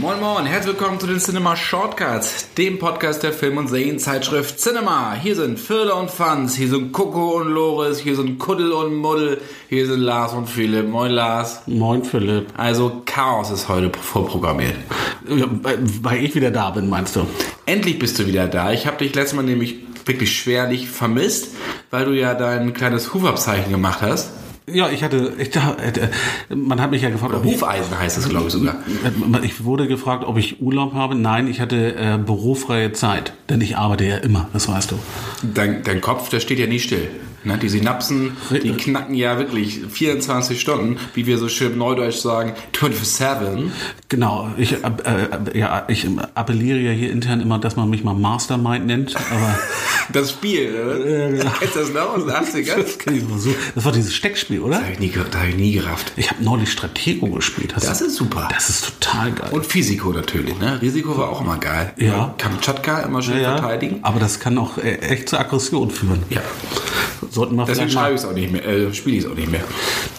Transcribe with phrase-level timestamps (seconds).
[0.00, 5.14] Moin Moin, herzlich willkommen zu den Cinema Shortcuts, dem Podcast der Film- und Serienzeitschrift Cinema.
[5.14, 9.40] Hier sind Firle und Fans, hier sind Coco und Loris, hier sind Kuddel und Muddel,
[9.68, 10.88] hier sind Lars und Philipp.
[10.88, 11.62] Moin Lars.
[11.66, 12.46] Moin Philipp.
[12.56, 14.76] Also Chaos ist heute vorprogrammiert.
[15.24, 17.26] Weil ich wieder da bin, meinst du?
[17.66, 18.72] Endlich bist du wieder da.
[18.72, 21.54] Ich habe dich letztes Mal nämlich wirklich schwerlich vermisst,
[21.90, 24.30] weil du ja dein kleines Hufabzeichen gemacht hast.
[24.66, 26.08] Ja, ich hatte, ich, äh,
[26.54, 28.76] man hat mich ja gefragt, ob Hufeisen heißt es, glaube ich sogar.
[28.86, 31.16] Ich, ich wurde gefragt, ob ich Urlaub habe.
[31.16, 34.98] Nein, ich hatte äh, bürofreie Zeit, denn ich arbeite ja immer, das weißt du.
[35.42, 37.08] Dein, dein Kopf, der steht ja nie still.
[37.44, 37.58] Ne?
[37.58, 43.70] Die Synapsen, die knacken ja wirklich 24 Stunden, wie wir so schön neudeutsch sagen, 24-7.
[44.08, 48.14] Genau, ich, äh, äh, ja, ich appelliere ja hier intern immer, dass man mich mal
[48.14, 49.58] Mastermind nennt, aber...
[50.12, 51.50] das Spiel, oder?
[51.60, 52.82] Heißt das noch aus den 80ern?
[53.32, 54.76] Das, das war dieses Steckspiel, oder?
[54.76, 56.12] Das habe ich, nie, hab ich nie gerafft.
[56.16, 57.72] Ich habe neulich Stratego gespielt.
[57.74, 58.06] Das du?
[58.06, 58.48] ist super.
[58.52, 59.50] Das ist total geil.
[59.52, 60.80] Und Risiko natürlich, ne?
[60.80, 61.92] Risiko war auch immer geil.
[61.96, 62.34] Ja.
[62.38, 64.00] Kamtschatka immer schön ja, verteidigen.
[64.02, 66.22] Aber das kann auch äh, echt zur Aggression führen.
[66.30, 66.40] Ja.
[67.32, 69.50] Sollten wir Deswegen schreibe ich es auch nicht mehr, äh, spiele ich es auch nicht
[69.50, 69.64] mehr.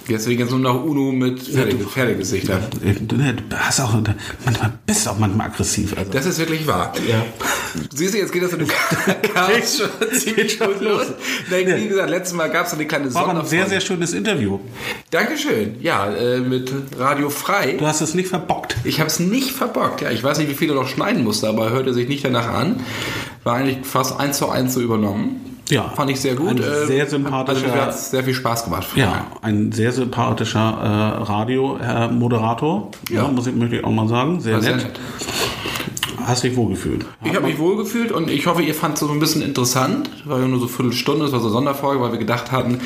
[0.09, 2.63] Deswegen jetzt nur noch Uno mit Pferde, Pferdegesichtern.
[3.01, 3.23] Du du
[3.55, 3.93] hast auch,
[4.43, 5.95] manchmal bist auch manchmal aggressiv.
[5.95, 6.11] Also.
[6.11, 6.91] Das ist wirklich wahr.
[7.07, 7.23] Ja.
[7.93, 11.05] Siehst du, jetzt geht das in dem Chaos schon ziemlich gut los.
[11.51, 14.13] Nein, wie gesagt, letztes Mal gab es eine kleine War aber ein sehr, sehr schönes
[14.13, 14.59] Interview.
[15.11, 15.75] Dankeschön.
[15.81, 17.73] Ja, äh, mit Radio Frei.
[17.73, 18.75] Du hast es nicht verbockt.
[18.83, 20.01] Ich habe es nicht verbockt.
[20.01, 22.47] Ja, ich weiß nicht, wie viel er noch schneiden musste, aber hörte sich nicht danach
[22.47, 22.79] an.
[23.43, 25.52] War eigentlich fast eins zu eins so übernommen.
[25.69, 25.89] Ja.
[25.95, 26.49] Fand ich sehr gut.
[26.49, 28.87] Ein Äh, sehr Also sympathischer- mir hat sehr viel Spaß gemacht.
[28.95, 32.91] Ja, ein sehr sympathischer äh, Radio-Moderator.
[33.09, 33.23] Ja.
[33.23, 33.27] Ja.
[33.29, 34.39] muss ich, möchte ich auch mal sagen.
[34.41, 34.85] Sehr War sehr nett.
[34.87, 34.99] nett.
[36.25, 37.05] Hast dich wohlgefühlt.
[37.23, 40.09] Ich habe mich wohlgefühlt und ich hoffe, ihr fandet es so ein bisschen interessant.
[40.25, 42.79] War ja nur so eine Viertelstunde, das war so eine Sonderfolge, weil wir gedacht hatten,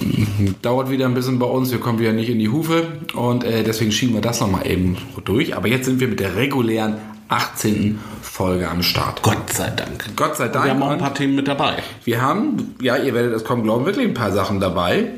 [0.00, 3.42] mm, dauert wieder ein bisschen bei uns, wir kommen wieder nicht in die Hufe und
[3.42, 5.56] äh, deswegen schieben wir das nochmal eben durch.
[5.56, 6.94] Aber jetzt sind wir mit der regulären
[7.30, 8.00] 18.
[8.22, 9.22] Folge am Start.
[9.22, 10.16] Gott sei Dank.
[10.16, 10.64] Gott sei Dank.
[10.64, 11.76] Wir haben auch ein paar Themen mit dabei.
[12.04, 15.10] wir haben, ja, ihr werdet es kaum glauben, wirklich ein paar Sachen dabei.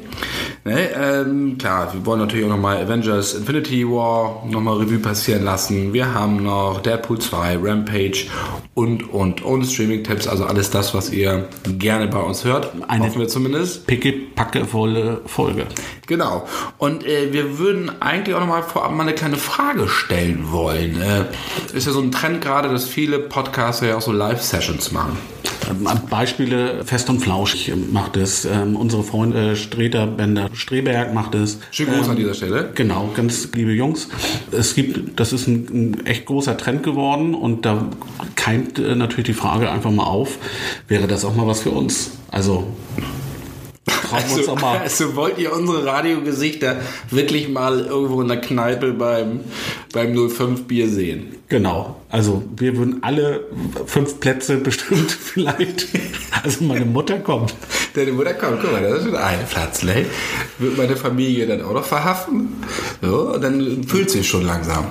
[0.64, 5.92] Ne, ähm, klar, wir wollen natürlich auch nochmal Avengers Infinity War nochmal Revue passieren lassen.
[5.92, 8.26] Wir haben noch Deadpool 2, Rampage
[8.74, 10.28] und, und, und Streaming-Tipps.
[10.28, 12.70] Also alles das, was ihr gerne bei uns hört.
[12.86, 13.88] Eine- Hoffen wir zumindest.
[13.88, 15.66] Picke-packe-volle Folge.
[16.06, 16.46] Genau.
[16.78, 21.02] Und äh, wir würden eigentlich auch nochmal vorab mal eine kleine Frage stellen wollen.
[21.02, 21.24] Äh,
[21.76, 25.18] ist ja so ein Trend gerade, dass viele Podcaster ja auch so Live-Sessions machen.
[25.70, 28.44] Ähm, Beispiele Fest und Flauschig macht es.
[28.44, 31.58] Ähm, unsere Freunde Streter Bender Streberg macht es.
[31.70, 32.70] Schönen Gruß Ähm, an dieser Stelle.
[32.74, 34.08] Genau, ganz liebe Jungs.
[34.50, 35.66] Es gibt, das ist ein,
[36.00, 37.88] ein echt großer Trend geworden und da
[38.36, 40.38] keimt äh, natürlich die Frage einfach mal auf,
[40.88, 42.12] wäre das auch mal was für uns?
[42.30, 42.66] Also
[44.02, 44.78] trauen wir uns Also, auch mal.
[44.78, 46.76] also wollt ihr unsere Radiogesichter
[47.10, 49.40] wirklich mal irgendwo in der Kneipe beim,
[49.92, 51.36] beim 05 Bier sehen?
[51.48, 51.96] Genau.
[52.08, 53.40] Also wir würden alle
[53.86, 55.86] fünf Plätze bestimmt vielleicht.
[56.42, 57.54] Also meine Mutter kommt.
[57.94, 60.06] Deine Mutter kommt, guck mal, das ist schon ein Platz, ne?
[60.58, 62.48] Wird meine Familie dann auch noch verhaften?
[63.02, 64.86] So, dann fühlt sie schon langsam.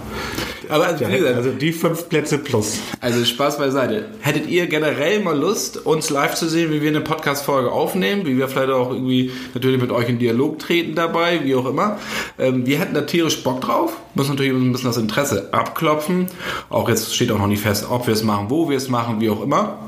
[0.69, 2.77] Aber also, gesagt, Also die fünf Plätze plus.
[3.01, 4.05] Also Spaß beiseite.
[4.21, 8.37] Hättet ihr generell mal Lust, uns live zu sehen, wie wir eine Podcast-Folge aufnehmen, wie
[8.37, 11.99] wir vielleicht auch irgendwie natürlich mit euch in Dialog treten dabei, wie auch immer.
[12.39, 13.97] Ähm, wir hätten da tierisch Bock drauf.
[14.15, 16.27] Müssen natürlich ein bisschen das Interesse abklopfen.
[16.69, 19.21] Auch jetzt steht auch noch nicht fest, ob wir es machen, wo wir es machen,
[19.21, 19.79] wie auch immer.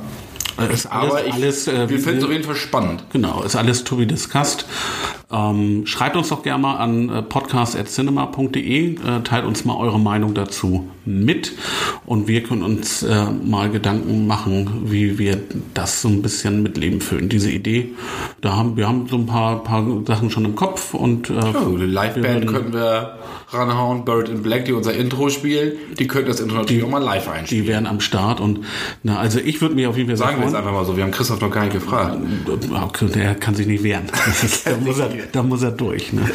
[0.71, 3.03] Ist Aber alles, ich, alles, äh, wir finden es auf jeden Fall spannend.
[3.11, 4.65] Genau, ist alles to be discussed.
[5.33, 10.35] Ähm, schreibt uns doch gerne mal an äh, podcast.cinema.de, äh, teilt uns mal eure Meinung
[10.35, 11.53] dazu mit
[12.05, 15.39] und wir können uns äh, mal Gedanken machen, wie wir
[15.73, 17.29] das so ein bisschen mit Leben füllen.
[17.29, 17.93] Diese Idee,
[18.41, 21.33] da haben wir haben so ein paar, paar Sachen schon im Kopf und äh,
[21.79, 23.17] die Liveband könnten wir
[23.49, 25.73] ranhauen, Bird in Black, die unser Intro spielen.
[25.97, 27.63] Die könnten das Intro natürlich auch mal live einspielen.
[27.63, 28.59] die wären am Start und
[29.01, 31.03] na, also ich würde mich auf jeden Fall Sagen wir jetzt einfach mal so, wir
[31.03, 32.17] haben Christoph noch gar nicht gefragt.
[33.15, 34.05] Der kann sich nicht wehren.
[34.65, 36.13] Da, muss er, da muss er durch.
[36.13, 36.29] Ne?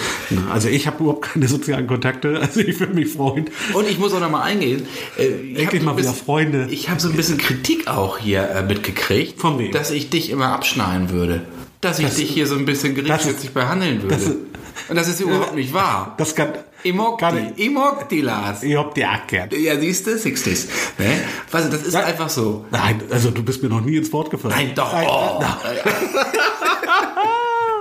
[0.53, 2.39] Also ich habe überhaupt keine sozialen Kontakte.
[2.41, 3.47] Also ich würde mich freuen.
[3.75, 4.87] Und ich muss auch noch mal eingehen.
[5.19, 6.69] Äh, ich Endlich mal ein wieder bisschen- Freunde.
[6.71, 9.41] Ich habe so ein bisschen Kritik auch hier äh, mitgekriegt.
[9.41, 9.73] Von wem?
[9.73, 11.43] Dass ich dich immer abschneiden würde.
[11.81, 14.15] Dass ich Das- dich hier so ein bisschen gerichtsmäßig behandeln würde.
[14.15, 14.31] das
[14.88, 16.14] Und das ist überhaupt nicht wahr.
[16.17, 16.52] Das kann.
[16.82, 17.64] Ich mag kann die.
[17.64, 18.62] Ich mag die, Lars.
[18.62, 19.52] Ich hab die erkannt.
[19.52, 20.67] Ja, siehst du, 60s.
[20.99, 21.20] Ne?
[21.50, 22.64] Weißt du, das ist einfach so.
[22.70, 24.55] Nein, also du bist mir noch nie ins Wort gefallen.
[24.56, 24.93] Nein, doch.
[24.93, 25.43] Nein, Oh.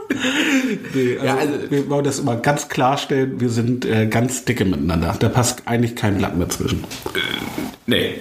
[0.94, 4.66] nee, also, Ja, also- wir wollen das immer ganz klarstellen, wir sind äh, ganz dicke
[4.66, 5.16] miteinander.
[5.20, 6.84] Da passt eigentlich kein Blatt mehr zwischen.
[7.86, 8.16] Nee.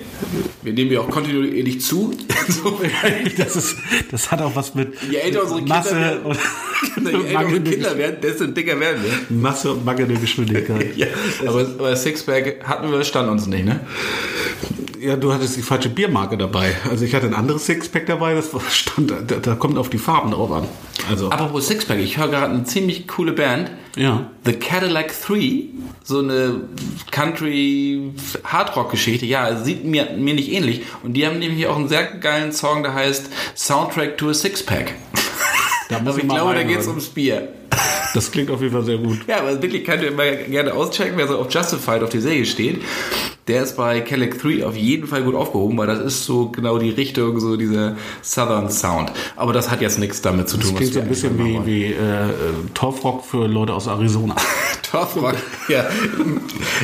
[0.63, 2.13] Wir nehmen ja auch kontinuierlich zu.
[3.37, 3.77] Das, ist,
[4.11, 6.39] das hat auch was mit Je älter unsere Kinder Masse werden, und,
[7.05, 9.37] Je älter unsere Kinder werden, desto dicker werden wir.
[9.37, 10.97] Masse und mangelnde Geschwindigkeit.
[10.97, 11.07] Ja,
[11.45, 13.81] aber, aber Sixpack hatten wir, stand uns nicht, ne?
[15.01, 16.75] Ja, du hattest die falsche Biermarke dabei.
[16.91, 20.31] Also ich hatte ein anderes Sixpack dabei, das stand, da, da kommt auf die Farben
[20.31, 20.67] drauf an.
[21.11, 23.71] Also, Apropos Sixpack, ich höre gerade eine ziemlich coole Band.
[23.97, 24.31] ja.
[24.45, 25.65] The Cadillac 3,
[26.03, 26.63] so eine
[27.11, 28.13] Country
[28.45, 29.27] Hardrock Geschichte.
[29.27, 30.83] Ja, sieht mir, mir nicht ähnlich.
[31.03, 34.95] Und die haben nämlich auch einen sehr geilen Song, der heißt Soundtrack to a Sixpack.
[35.89, 36.69] Da muss Also ich mal glaube, da reinhören.
[36.77, 37.49] geht's ums Bier.
[38.15, 39.19] Das klingt auf jeden Fall sehr gut.
[39.27, 42.47] Ja, aber wirklich könnt ihr immer gerne auschecken, wer so auf Justified auf die Serie
[42.47, 42.81] steht.
[43.49, 46.79] Der ist bei Cadillac 3 auf jeden Fall gut aufgehoben, weil das ist so genau
[46.79, 49.13] die Richtung, so dieser Southern Sound.
[49.37, 51.85] Aber das hat jetzt nichts damit zu tun, Das klingt so ein bisschen wie, wie
[51.85, 52.29] äh,
[52.75, 54.35] Torfrock für Leute aus Arizona.
[54.83, 55.37] Torfrock.
[55.69, 55.85] Ja.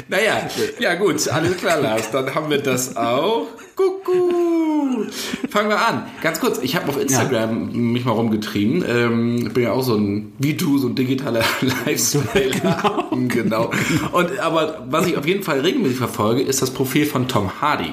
[0.08, 0.48] naja,
[0.78, 2.10] ja gut, alles klar, Lars.
[2.10, 3.46] Dann haben wir das auch.
[3.74, 5.12] Kuckuck.
[5.50, 6.06] Fangen wir an.
[6.22, 8.84] Ganz kurz, ich habe auf Instagram mich mal rumgetrieben.
[8.86, 11.42] Ähm, ich bin ja auch so ein, wie du, so ein digitaler
[11.86, 12.50] Lifestyle.
[12.50, 13.01] genau.
[14.12, 17.92] Und aber was ich auf jeden Fall regelmäßig verfolge, ist das Profil von Tom Hardy.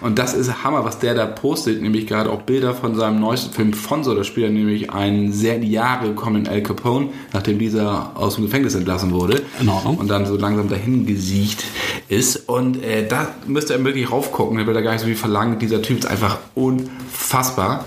[0.00, 3.52] Und das ist Hammer, was der da postet, nämlich gerade auch Bilder von seinem neuesten
[3.52, 4.14] Film Fonso.
[4.14, 8.36] Da spielt er nämlich einen sehr in die Jahre gekommenen Al Capone, nachdem dieser aus
[8.36, 9.42] dem Gefängnis entlassen wurde.
[9.60, 9.98] In Ordnung.
[9.98, 11.64] Und dann so langsam dahin gesiegt
[12.08, 12.48] ist.
[12.48, 14.56] Und äh, da müsst ihr wirklich raufgucken.
[14.56, 15.58] Der will da gar nicht so viel verlangen.
[15.58, 17.84] Dieser Typ ist einfach unfassbar.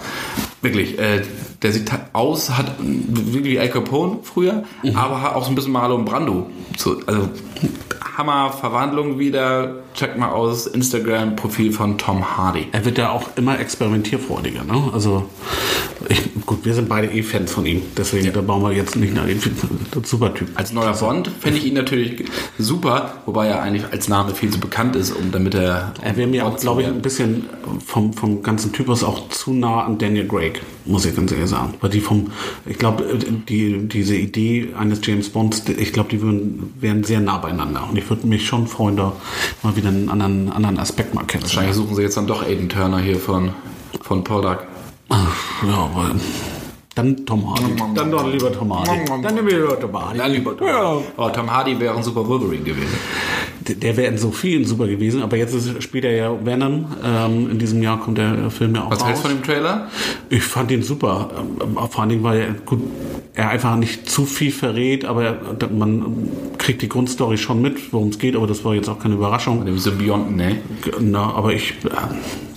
[0.62, 1.22] Wirklich, äh,
[1.62, 4.64] der sieht ta- aus, hat wie Al Capone früher,
[4.96, 6.50] aber hat auch so ein bisschen Marlon Brando.
[6.78, 7.30] So, also
[8.18, 9.76] Hammer Verwandlung wieder.
[9.94, 12.68] Checkt mal aus Instagram-Profil von Tom Hardy.
[12.72, 14.64] Er wird ja auch immer experimentierfreudiger.
[14.64, 14.90] Ne?
[14.94, 15.28] Also,
[16.08, 17.82] ich, gut, wir sind beide eh Fans von ihm.
[17.98, 19.42] Deswegen, da bauen wir jetzt nicht nach ihm.
[20.04, 20.50] Super Typ.
[20.56, 22.26] Als neuer Bond finde ich ihn natürlich
[22.58, 25.92] super, wobei er eigentlich als Name viel zu bekannt ist, um damit er.
[26.02, 27.48] Er wäre mir auch, glaube ich, ein bisschen
[27.86, 31.74] vom, vom ganzen Typus auch zu nah an Daniel Craig, muss ich ganz ehrlich sagen.
[31.81, 32.31] Weil die vom,
[32.66, 33.04] ich glaube,
[33.50, 37.88] die, diese Idee eines James Bonds, ich glaube, die würden, wären sehr nah beieinander.
[37.90, 39.13] Und ich würde mich schon freuen, da
[39.63, 41.74] mal wieder einen anderen, anderen Aspekt mal Wahrscheinlich kennenzulernen.
[41.74, 43.51] suchen sie jetzt dann doch Aiden Turner hier von,
[44.01, 44.68] von Poldark.
[45.10, 45.36] Ach,
[45.68, 46.12] Ja, aber
[46.96, 47.75] dann Tom Hardy.
[47.95, 49.06] Dann doch lieber Tom Hardy.
[49.24, 50.18] Dann lieber Tom Hardy.
[50.18, 50.68] Nein, lieber Tom.
[50.68, 50.98] Ja.
[51.16, 52.98] Aber Tom Hardy wäre ein super Wolverine gewesen.
[53.68, 56.86] Der- Der wäre in so vielen super gewesen, aber jetzt ist, spielt er ja Venom.
[57.04, 59.08] Ähm, in diesem Jahr kommt der Film ja auch Was raus.
[59.08, 59.88] hältst du von dem Trailer?
[60.30, 61.30] Ich fand ihn super.
[61.62, 62.80] Ähm, Vor allen Dingen, weil er, gut,
[63.34, 65.38] er einfach nicht zu viel verrät, aber er,
[65.70, 69.16] man kriegt die Grundstory schon mit, worum es geht, aber das war jetzt auch keine
[69.16, 69.66] Überraschung.
[69.66, 70.58] Dem Symbionten, ne?
[71.00, 71.74] Na, aber ich,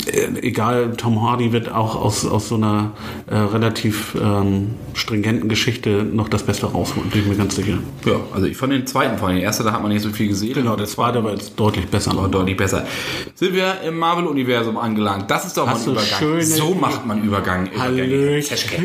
[0.06, 2.92] äh, egal, Tom Hardy wird auch aus, aus so einer
[3.28, 7.78] äh, relativ ähm, stringenten Geschichte noch das Beste rausholen, bin ich mir ganz sicher.
[8.04, 10.26] Ja, also ich fand den zweiten von den ersten, da hat man nicht so viel
[10.28, 10.54] gesehen.
[10.54, 12.12] Genau, der zweite war jetzt deutlich besser.
[12.12, 12.86] Aber deutlich besser.
[13.34, 15.30] Sind wir im Marvel-Universum angelangt?
[15.30, 16.42] Das ist doch Hast mal ein Übergang.
[16.42, 17.66] so macht man Übergang.
[17.72, 18.42] Übergänge.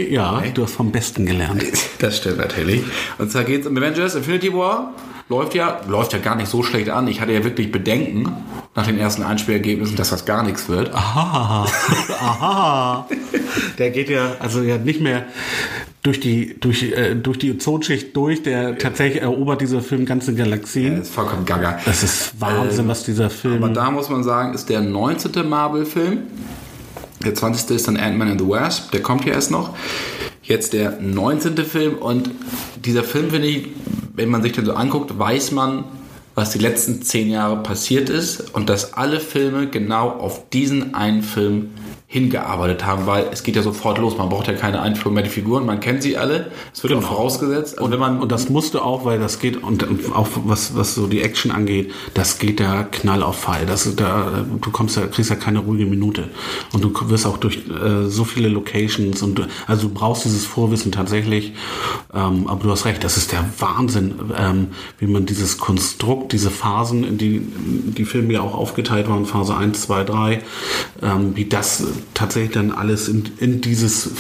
[0.09, 0.51] Ja, Ne?
[0.53, 1.63] du hast vom Besten gelernt.
[1.99, 2.83] Das stimmt natürlich.
[3.17, 4.93] Und zwar geht's um Avengers Infinity War.
[5.29, 7.07] Läuft ja, läuft ja gar nicht so schlecht an.
[7.07, 8.31] Ich hatte ja wirklich Bedenken
[8.75, 10.93] nach den ersten Einspielergebnissen, dass das gar nichts wird.
[10.93, 11.65] Aha,
[12.21, 13.07] aha.
[13.77, 15.25] Der geht ja also ja nicht mehr
[16.03, 18.43] durch die durch äh, durch die Ozonschicht durch.
[18.43, 20.97] Der tatsächlich erobert dieser Film ganze Galaxien.
[20.97, 21.79] Das ist vollkommen gaga.
[21.85, 23.63] Das ist Wahnsinn, was dieser Film.
[23.63, 25.47] Aber da muss man sagen, ist der 19.
[25.47, 26.19] Marvel-Film.
[27.23, 27.75] Der 20.
[27.75, 28.91] ist dann Ant-Man and the Wasp.
[28.91, 29.75] Der kommt ja erst noch.
[30.43, 31.57] Jetzt der 19.
[31.57, 31.95] Film.
[31.95, 32.29] Und
[32.85, 33.67] dieser Film, finde ich,
[34.13, 35.83] wenn man sich den so anguckt, weiß man,
[36.35, 38.53] was die letzten zehn Jahre passiert ist.
[38.53, 41.71] Und dass alle Filme genau auf diesen einen Film
[42.09, 44.17] hingearbeitet haben, weil es geht ja sofort los.
[44.17, 45.23] Man braucht ja keine Einführung mehr.
[45.23, 46.51] Die Figuren, man kennt sie alle.
[46.73, 47.79] Es wird auch vorausgesetzt.
[47.79, 50.95] Also wenn man und das musste auch, weil das geht und und auch was was
[50.95, 53.65] so die Action angeht, das geht ja Knall auf Fall.
[53.65, 56.29] Das da du kommst ja kriegst ja keine ruhige Minute
[56.71, 60.93] und du wirst auch durch äh, so viele Locations und also du brauchst dieses Vorwissen
[60.93, 61.53] tatsächlich.
[62.13, 66.51] Ähm, aber du hast recht, das ist der Wahnsinn, ähm, wie man dieses Konstrukt, diese
[66.51, 70.41] Phasen, in die die Filme ja auch aufgeteilt waren, Phase 1, 2, 3,
[71.01, 74.11] ähm, wie das tatsächlich dann alles in, in dieses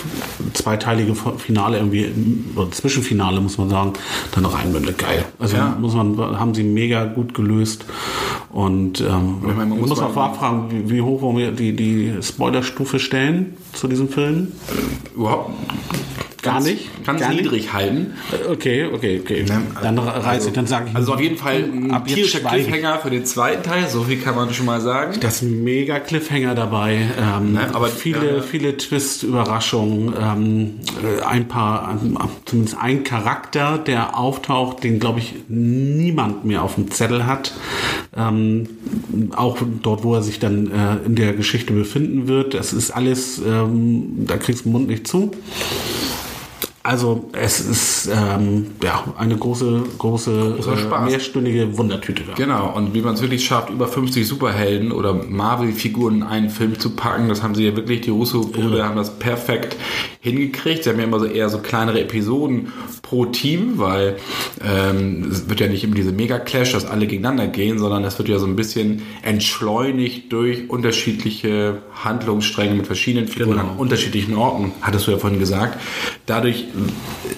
[0.53, 2.11] zweiteilige Finale irgendwie,
[2.55, 3.93] oder Zwischenfinale muss man sagen,
[4.33, 4.97] dann noch einbündet.
[4.97, 5.25] Geil.
[5.39, 5.77] Also Ja.
[5.79, 7.85] muss man, haben sie mega gut gelöst.
[8.51, 12.13] Und ähm, meine, man muss auch vorab fragen, wie, wie hoch wollen wir die, die
[12.21, 14.51] Spoilerstufe stellen zu diesem Film?
[15.15, 15.51] überhaupt
[16.43, 16.89] Gar nicht?
[17.05, 17.41] ganz Gar nicht?
[17.41, 18.13] niedrig halten.
[18.49, 19.43] Okay, okay, okay.
[19.81, 20.95] Dann reiße ich, dann sage ich.
[20.95, 22.45] Also auf jeden Fall ein tierischer ich.
[22.47, 25.19] Cliffhanger für den zweiten Teil, so viel kann man schon mal sagen.
[25.19, 27.07] Das ist ein mega Cliffhanger dabei.
[27.19, 28.41] Ähm, Ne, aber- viele, ja.
[28.41, 30.69] viele Twist, Überraschungen, ähm,
[31.03, 36.75] äh, ein paar, ähm, zumindest ein Charakter, der auftaucht, den glaube ich niemand mehr auf
[36.75, 37.53] dem Zettel hat.
[38.15, 38.67] Ähm,
[39.35, 42.53] auch dort, wo er sich dann äh, in der Geschichte befinden wird.
[42.53, 45.31] Das ist alles, ähm, da kriegst du den Mund nicht zu.
[46.87, 50.55] Also es ist ähm, ja eine große, große
[50.89, 52.23] äh, mehrstündige Wundertüte.
[52.25, 52.33] Da.
[52.35, 56.79] Genau, und wie man es wirklich schafft, über 50 Superhelden oder Marvel-Figuren in einen Film
[56.79, 59.75] zu packen, das haben sie ja wirklich, die Russo-Brüder haben das perfekt
[60.21, 60.85] hingekriegt.
[60.85, 64.15] Sie haben ja immer so eher so kleinere Episoden pro Team, weil
[64.65, 68.29] ähm, es wird ja nicht immer diese Mega-Clash, dass alle gegeneinander gehen, sondern es wird
[68.29, 73.71] ja so ein bisschen entschleunigt durch unterschiedliche Handlungsstränge mit verschiedenen Figuren Genau.
[73.71, 75.79] an unterschiedlichen Orten, hattest du ja vorhin gesagt.
[76.25, 76.65] Dadurch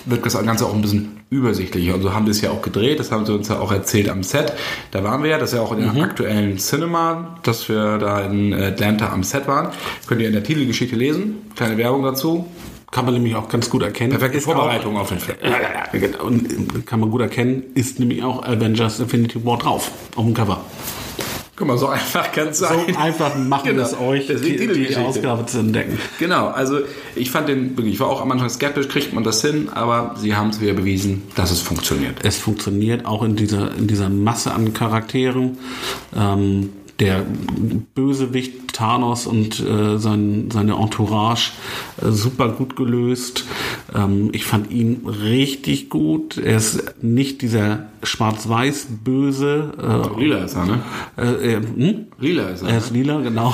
[0.05, 1.95] wird das Ganze auch ein bisschen übersichtlicher.
[1.95, 4.09] Und so haben wir es ja auch gedreht, das haben sie uns ja auch erzählt
[4.09, 4.53] am Set.
[4.91, 5.93] Da waren wir ja, das ist ja auch in Mhm.
[5.95, 9.69] der aktuellen Cinema, dass wir da in Atlanta am Set waren.
[10.07, 11.35] Könnt ihr in der Titelgeschichte lesen.
[11.55, 12.45] Kleine Werbung dazu.
[12.91, 14.09] Kann man nämlich auch ganz gut erkennen.
[14.11, 15.37] Perfekte Ist Vorbereitung auch, auf den Film.
[15.43, 15.57] Ja, ja,
[15.93, 16.23] ja, genau.
[16.23, 19.91] Und äh, kann man gut erkennen, ist nämlich auch Avengers Infinity War drauf.
[20.15, 20.61] Auf dem Cover.
[21.59, 22.95] Guck mal, so einfach kann es So sein.
[22.95, 23.83] einfach machen Genau.
[23.83, 24.95] es euch, Deswegen die, die.
[24.95, 25.99] Ausgabe zu entdecken.
[26.17, 26.79] Genau, also
[27.15, 30.35] ich fand den ich war auch am Anfang skeptisch, kriegt man das hin, aber sie
[30.35, 32.15] haben es wieder bewiesen, dass es funktioniert.
[32.23, 35.57] Es funktioniert auch in dieser, in dieser Masse an Charakteren.
[36.17, 36.69] Ähm,
[36.99, 37.25] der
[37.95, 41.51] Bösewicht Thanos und äh, sein, seine Entourage
[42.01, 43.45] äh, super gut gelöst.
[43.93, 46.37] Ähm, ich fand ihn richtig gut.
[46.37, 49.73] Er ist nicht dieser schwarz-weiß böse.
[50.17, 50.79] Äh, Lila ist er, ne?
[51.17, 52.05] äh, äh, hm?
[52.19, 52.69] Lila ist er.
[52.69, 52.77] Er Ne?
[52.79, 53.53] ist lila, genau.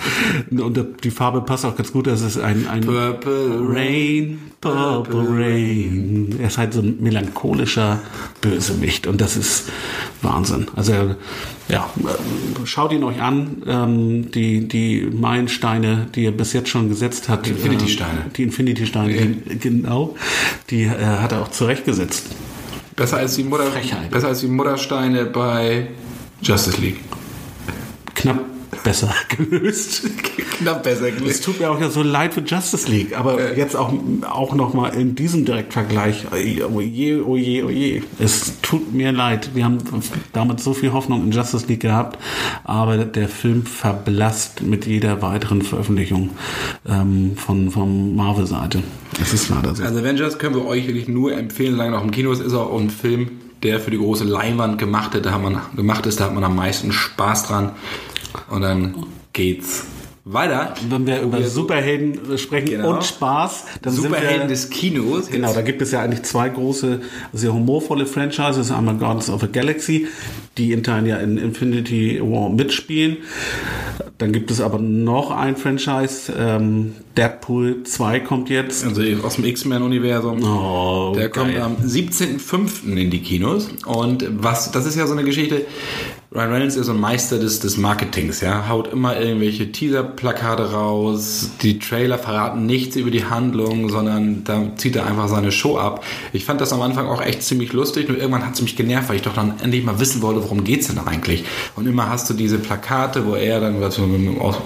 [0.50, 2.06] Und die Farbe passt auch ganz gut.
[2.06, 6.36] Das ist ein, ein Purple Rain, Purple Rain.
[6.40, 8.00] Er ist halt so ein melancholischer
[8.40, 9.70] Bösewicht und das ist
[10.20, 10.66] Wahnsinn.
[10.74, 11.14] Also
[11.68, 13.62] ja, äh, schaut ihn euch an.
[13.66, 17.46] Ähm, die, die Meilensteine, die er bis jetzt schon gesetzt hat.
[17.46, 18.26] Die Infinity-Steine.
[18.36, 20.16] die Infinity-Steine, die, genau.
[20.70, 22.26] Die äh, hat er auch zurechtgesetzt.
[22.96, 24.10] Besser als die Mutter, Frechheit.
[24.10, 25.86] besser als die Muttersteine bei
[26.42, 26.98] Justice League.
[28.16, 28.40] Knapp
[28.82, 30.02] besser gelöst.
[30.58, 33.92] Knapp besser Es tut mir auch ja so leid für Justice League, aber jetzt auch,
[34.28, 38.02] auch nochmal in diesem Direktvergleich, oh je, oh je, oh je.
[38.18, 39.50] Es tut mir leid.
[39.54, 39.78] Wir haben
[40.32, 42.18] damit so viel Hoffnung in Justice League gehabt,
[42.64, 46.30] aber der Film verblasst mit jeder weiteren Veröffentlichung
[46.88, 48.82] ähm, von, von Marvel-Seite.
[49.20, 49.82] Es ist leider so.
[49.82, 52.78] Also Avengers können wir euch wirklich nur empfehlen, solange noch im Kino ist, ist auch
[52.78, 53.30] ein Film,
[53.62, 56.44] der für die große Leinwand gemacht, hat, da hat man, gemacht ist, da hat man
[56.44, 57.72] am meisten Spaß dran.
[58.48, 59.86] Und dann geht's
[60.32, 60.74] weiter.
[60.88, 62.90] Wenn wir über Superhelden sprechen Genau.
[62.94, 65.28] und Spaß, dann Superhelden sind wir, des Kinos.
[65.30, 67.00] Genau, da gibt es ja eigentlich zwei große,
[67.32, 68.70] sehr humorvolle Franchises.
[68.70, 70.06] Einmal Guardians of the Galaxy,
[70.56, 73.18] die in Teilen ja in Infinity War mitspielen.
[74.18, 78.84] Dann gibt es aber noch ein Franchise, ähm, Deadpool 2 kommt jetzt.
[78.84, 80.42] Also aus dem X-Men-Universum.
[80.42, 81.62] Oh, Der kommt geil.
[81.62, 82.96] am 17.05.
[82.96, 83.68] in die Kinos.
[83.86, 85.66] Und was, das ist ja so eine Geschichte.
[86.30, 88.68] Ryan Reynolds ist ein Meister des, des Marketings, ja.
[88.68, 91.52] Haut immer irgendwelche Teaser-Plakate raus.
[91.62, 96.04] Die Trailer verraten nichts über die Handlung, sondern da zieht er einfach seine Show ab.
[96.34, 98.08] Ich fand das am Anfang auch echt ziemlich lustig.
[98.08, 100.64] Nur irgendwann hat es mich genervt, weil ich doch dann endlich mal wissen wollte, worum
[100.64, 101.44] geht's denn eigentlich.
[101.76, 104.56] Und immer hast du diese Plakate, wo er dann was mit einem aus,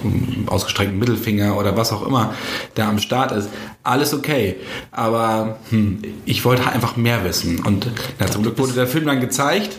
[0.47, 2.35] ausgestreckten Mittelfinger oder was auch immer
[2.75, 3.49] da am Start ist.
[3.85, 4.57] Alles okay.
[4.90, 7.61] Aber hm, ich wollte einfach mehr wissen.
[7.61, 7.87] Und
[8.19, 9.76] na, zum Glück wurde der Film dann gezeigt.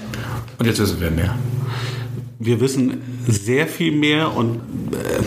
[0.60, 1.36] Und jetzt wissen wir mehr.
[2.40, 4.58] Wir wissen sehr viel mehr und
[4.92, 5.24] äh,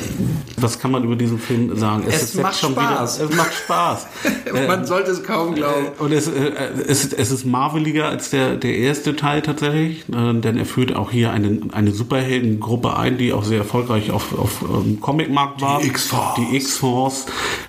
[0.58, 2.04] was kann man über diesen Film sagen?
[2.06, 3.18] Es ist jetzt macht Spaß.
[3.18, 4.06] Wieder, es macht Spaß.
[4.66, 5.88] Man sollte es kaum glauben.
[5.98, 6.50] Und es, äh,
[6.86, 11.10] es, es ist marveliger als der, der erste Teil tatsächlich, äh, denn er führt auch
[11.10, 15.84] hier eine, eine Superheldengruppe ein, die auch sehr erfolgreich auf, auf ähm, Comicmarkt war.
[15.84, 16.34] X-Force.
[16.36, 17.26] Die X-Force.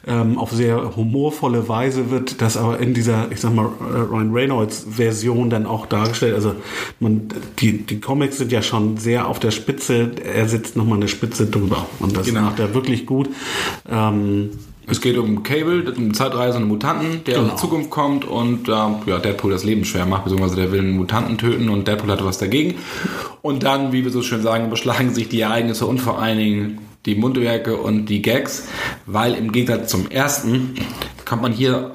[0.08, 4.32] Ähm, auf sehr humorvolle Weise wird das aber in dieser, ich sag mal, äh, Ryan
[4.32, 6.36] Reynolds Version dann auch dargestellt.
[6.36, 6.56] Also
[7.01, 7.27] man,
[7.60, 11.46] die, die Comics sind ja schon sehr auf der Spitze, er sitzt nochmal eine Spitze
[11.48, 11.86] drüber.
[12.00, 12.41] Und das Genau.
[12.41, 13.29] macht er wirklich gut.
[13.89, 14.50] Ähm,
[14.89, 17.48] Es geht um Cable, um zeitreisende Mutanten, der aus Genau.
[17.50, 20.96] der Zukunft kommt und äh, ja, Deadpool das Leben schwer macht, beziehungsweise der will einen
[20.96, 22.75] Mutanten töten und Deadpool hatte was dagegen.
[23.41, 26.77] Und dann, wie wir so schön sagen, beschlagen sich die Ereignisse und vor allen Dingen
[27.05, 28.67] die Mundwerke und die Gags,
[29.05, 30.75] weil im Gegensatz zum ersten
[31.25, 31.91] kommt man hier,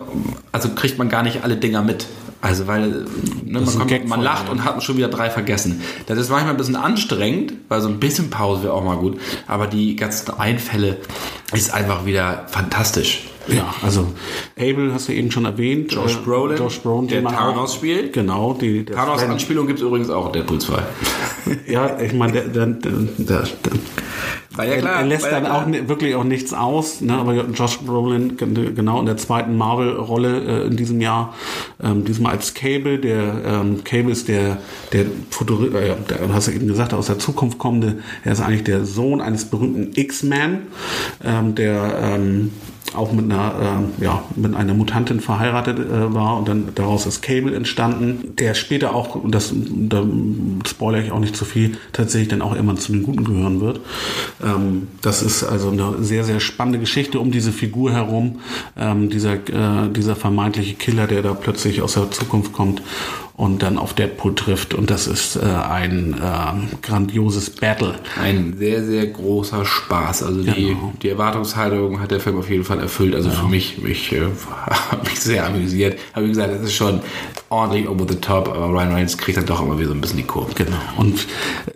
[0.53, 2.07] also kriegt man gar nicht alle Dinger mit.
[2.43, 3.07] Also weil
[3.45, 5.81] ne, man, kommt, man lacht und hat schon wieder drei vergessen.
[6.07, 9.19] Das ist manchmal ein bisschen anstrengend, weil so ein bisschen Pause wäre auch mal gut.
[9.47, 10.99] Aber die ganzen Einfälle
[11.53, 13.29] ist einfach wieder fantastisch.
[13.47, 14.13] Ja, also
[14.59, 15.93] Abel hast du eben schon erwähnt.
[15.93, 18.13] Josh Äh, Brolin, Josh Brolin, der Thanos spielt.
[18.13, 20.83] Genau, die Thanos-Anspielung gibt es übrigens auch in Deadpool 2.
[21.67, 23.73] Ja, ich meine, der, der, der, der,
[24.55, 25.01] War ja er, klar.
[25.01, 25.83] er lässt war ja dann klar.
[25.83, 27.15] auch wirklich auch nichts aus, ne?
[27.15, 31.35] aber Josh Brolin gen- genau in der zweiten Marvel-Rolle äh, in diesem Jahr,
[31.83, 34.59] ähm, diesmal als Cable, der ähm, Cable ist der,
[34.93, 38.41] der Futuri äh, ja, der, hast du eben gesagt, aus der Zukunft kommende, er ist
[38.41, 40.59] eigentlich der Sohn eines berühmten X-Men,
[41.25, 42.51] ähm, der ähm,
[42.95, 47.23] auch mit einer, ähm, ja, mit einer Mutantin verheiratet äh, war und dann daraus ist
[47.23, 50.05] Cable entstanden, der später auch, und das da
[50.67, 53.81] spoilere ich auch nicht zu viel, tatsächlich dann auch immer zu den Guten gehören wird.
[54.43, 58.41] Ähm, das ist also eine sehr, sehr spannende Geschichte um diese Figur herum,
[58.77, 62.83] ähm, dieser, äh, dieser vermeintliche Killer, der da plötzlich aus der Zukunft kommt
[63.35, 67.95] und dann auf Deadpool trifft und das ist äh, ein äh, grandioses Battle.
[68.21, 70.23] Ein sehr, sehr großer Spaß.
[70.23, 70.93] Also die, Genau.
[71.03, 73.15] die Erwartungshaltung hat der Film auf jeden Fall erfüllt.
[73.15, 74.21] Also für mich, mich, äh,
[74.91, 75.99] hat mich sehr amüsiert.
[76.13, 77.01] Aber wie gesagt, das ist schon
[77.53, 80.17] ordentlich over the top, aber Ryan Reynolds kriegt dann doch immer wieder so ein bisschen
[80.17, 80.53] die Kurve.
[80.55, 80.77] Genau.
[80.97, 81.27] Und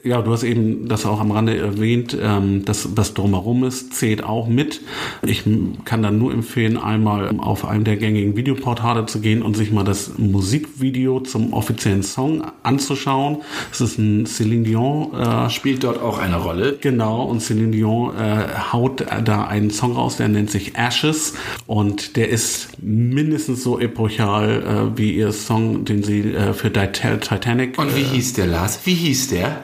[0.02, 4.24] ja, du hast eben das auch am Rande erwähnt, ähm, das, was drumherum ist, zählt
[4.24, 4.80] auch mit.
[5.22, 5.44] Ich
[5.84, 9.84] kann dann nur empfehlen, einmal auf einem der gängigen Videoportale zu gehen und sich mal
[9.84, 13.38] das Musikvideo zum offiziellen Song anzuschauen.
[13.70, 16.76] Es ist ein Céline Dion äh, Spielt dort auch eine Rolle.
[16.80, 21.34] Genau, und Celine Dion äh, haut da einen Song raus, der nennt sich Ashes
[21.66, 27.16] und der ist mindestens so epochal äh, wie ihr Song, den sie äh, für Tita-
[27.18, 28.80] Titanic Und wie hieß der, Lars?
[28.84, 29.58] Wie hieß der?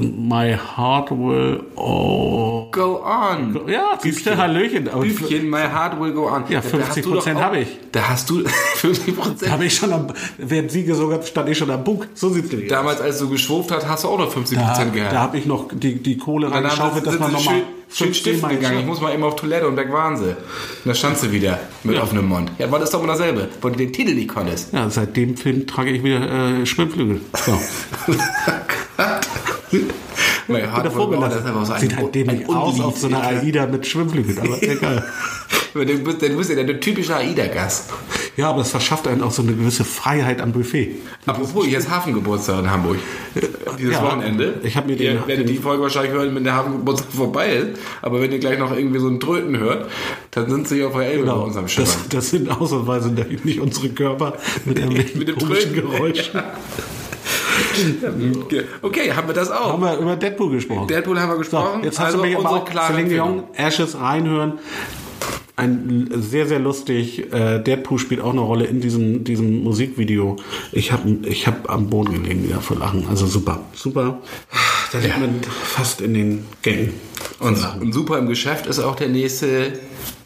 [0.00, 2.68] My Heart Will Oh.
[2.72, 3.60] Go on.
[3.68, 4.88] Ja, siehst du, Hallöchen.
[4.88, 6.44] Aber Bübchen, my heart will go on.
[6.48, 7.68] Ja, Da hast du 50% doch auch- habe ich.
[7.92, 8.42] Da hast du
[8.76, 9.50] 50 Prozent.
[9.50, 10.06] habe ich schon am,
[10.38, 12.06] während sie gesungen hat, stand ich schon am Bug.
[12.14, 12.78] So sieht's nämlich aus.
[12.78, 15.12] Damals, als du geschwuft hast, hast du auch noch 50 Da, Prozent gehabt.
[15.12, 18.80] da habe ich noch die, die Kohle reingeschaufelt, dass man nochmal schön, schön stiften gegangen.
[18.80, 20.30] Ich muss mal eben auf Toilette und weg waren sie.
[20.30, 20.36] Und
[20.84, 22.50] da stand sie wieder mit offenem Mund.
[22.58, 24.72] Ja, war das doch immer dasselbe, weil du den Titel nicht konntest.
[24.72, 27.20] ja, seit dem Film trage ich wieder äh, Schwimmflügel.
[27.44, 27.58] So.
[30.90, 31.30] Vorgelassen.
[31.30, 34.38] Das ist einfach so ein, Sieht halt dämlich aus auf so einer AIDA mit Schwimmflügeln,
[34.38, 35.04] aber egal.
[35.72, 37.90] Du bist, du bist ja der typische AIDA-Gast.
[38.40, 40.96] Ja, aber es verschafft einen auch so eine gewisse Freiheit am Buffet.
[41.26, 42.96] Apropos, hier ist Hafengeburtstag in Hamburg.
[43.78, 44.54] Dieses Ja, Wochenende.
[44.62, 47.80] ich hab mir den- Ihr werdet die Folge wahrscheinlich hören, wenn der Hafengeburtstag vorbei ist.
[48.00, 49.90] Aber wenn ihr gleich noch irgendwie so einen Tröten hört,
[50.30, 51.84] dann sind sie auf der Elbe bei uns am Schiff.
[51.84, 51.98] Genau.
[52.04, 53.10] das, das sind ausnahmsweise
[53.44, 54.34] nicht unsere Körper
[54.64, 55.90] mit irgendwelchen Mit dem komischen Tröten.
[55.92, 56.40] Geräuschen.
[58.82, 59.72] Okay, haben wir das auch.
[59.74, 60.88] Haben wir über Deadpool gesprochen.
[60.88, 61.80] Deadpool haben wir gesprochen.
[61.80, 63.44] So, jetzt hast also du mich aber unsere auch Empfehlung.
[63.54, 64.58] Ashes reinhören.
[65.60, 67.30] Ein sehr, sehr lustig.
[67.34, 70.36] Äh, Deadpool spielt auch eine Rolle in diesem, diesem Musikvideo.
[70.72, 73.06] Ich habe ich hab am Boden gelegen wieder vor Lachen.
[73.08, 74.22] Also super, super.
[74.90, 76.94] Da liegt man fast in den Gängen.
[77.40, 79.74] Und, und super im Geschäft ist auch der nächste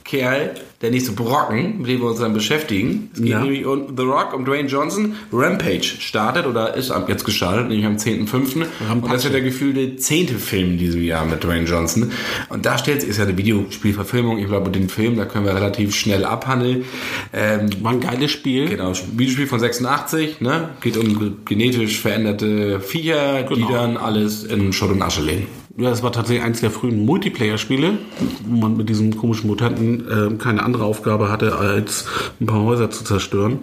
[0.05, 3.09] Kerl, der nächste Brocken, mit dem wir uns dann beschäftigen.
[3.15, 3.41] Es geht Ja.
[3.41, 5.15] nämlich um The Rock, um Dwayne Johnson.
[5.33, 8.67] Rampage startet oder ist jetzt gestartet, nämlich am 10.05.
[8.93, 12.13] Und das ist ja der gefühlte zehnte Film in diesem Jahr mit Dwayne Johnson.
[12.51, 14.39] Und da stellt sich, ist ja eine Videospielverfilmung.
[14.39, 16.85] Ich glaube, den Film, da können wir relativ schnell abhandeln.
[17.33, 18.69] Ähm, War ein geiles Spiel.
[18.69, 20.69] Genau, Videospiel von 86, ne?
[20.83, 23.73] Geht um genetisch veränderte Viecher, die Genau.
[23.73, 25.47] dann alles in Schutt und Asche legen.
[25.77, 27.99] Ja, es war tatsächlich eines der frühen Multiplayer-Spiele,
[28.47, 32.07] wo man mit diesem komischen Mutanten äh, keine andere Aufgabe hatte, als
[32.41, 33.59] ein paar Häuser zu zerstören.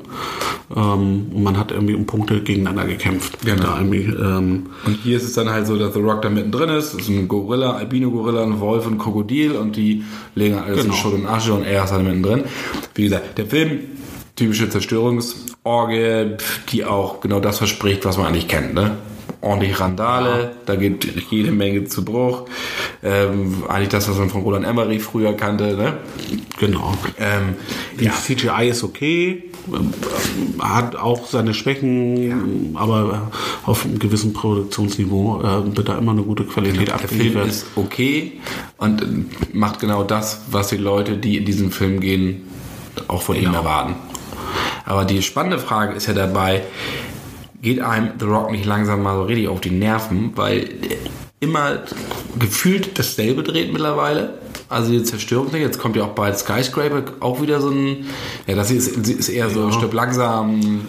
[0.75, 3.37] Ähm, und man hat irgendwie um Punkte gegeneinander gekämpft.
[3.45, 3.77] Genau.
[3.77, 6.93] Ähm, Und hier ist es dann halt so, dass The Rock da mittendrin ist.
[6.93, 10.03] Das ist ein Gorilla, Albino-Gorilla, ein Wolf und ein Krokodil und die
[10.35, 10.95] legen alles in Genau.
[10.95, 12.43] Schutt und Asche und er ist halt mittendrin.
[12.93, 13.79] Wie gesagt, der Film,
[14.35, 16.35] typische Zerstörungsorgie,
[16.73, 18.97] die auch genau das verspricht, was man eigentlich kennt, ne?
[19.41, 22.45] Ordentlich Randale, da geht jede Menge zu Bruch.
[23.03, 25.97] Ähm, eigentlich das, was man von Roland Emmerich früher kannte, ne?
[26.59, 26.93] genau.
[27.19, 27.55] Ähm,
[27.99, 29.91] Die CGI ist okay, ähm,
[30.59, 33.31] hat auch seine Schwächen, aber
[33.65, 37.47] auf einem gewissen Produktionsniveau äh, wird da immer eine gute Qualität Der Film abgeliefert.
[37.47, 38.33] ist okay
[38.77, 39.05] und äh,
[39.53, 42.43] macht genau das, was die Leute, die in diesen Film gehen,
[43.07, 43.95] auch von ihm erwarten.
[44.85, 46.63] Aber die spannende Frage ist ja dabei,
[47.61, 50.69] geht einem The Rock nicht langsam mal so richtig auf die Nerven, weil
[51.39, 51.79] immer
[52.39, 54.35] gefühlt dasselbe dreht mittlerweile.
[54.69, 58.05] Also die Zerstörung, jetzt kommt ja auch bald Skyscraper, auch wieder so ein,
[58.47, 60.85] ja das ist, ist eher so ein Stück langsam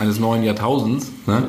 [0.00, 1.12] eines neuen Jahrtausends.
[1.26, 1.44] Ne?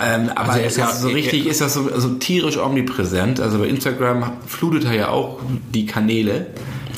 [0.00, 3.38] Ähm, aber er ist ja so richtig, ist das so, so tierisch omnipräsent.
[3.40, 5.40] Also bei Instagram flutet er ja auch
[5.74, 6.46] die Kanäle.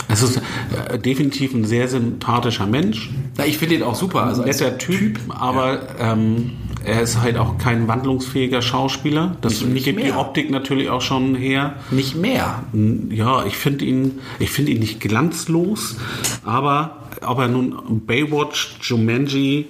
[0.08, 0.40] Es ist
[0.88, 3.10] äh, definitiv ein sehr sympathischer Mensch.
[3.36, 4.24] Na, ich finde ihn auch super.
[4.24, 6.52] Also als netter Typ, aber ähm,
[6.84, 9.36] er ist halt auch kein wandlungsfähiger Schauspieler.
[9.40, 10.18] Das Nicht- nicht gibt die mehr.
[10.18, 11.76] Optik natürlich auch schon her.
[11.90, 12.64] Nicht mehr.
[13.10, 15.96] Ja, ich finde ihn, ich finde ihn nicht glanzlos,
[16.44, 19.66] aber ob er nun Baywatch, Jumanji,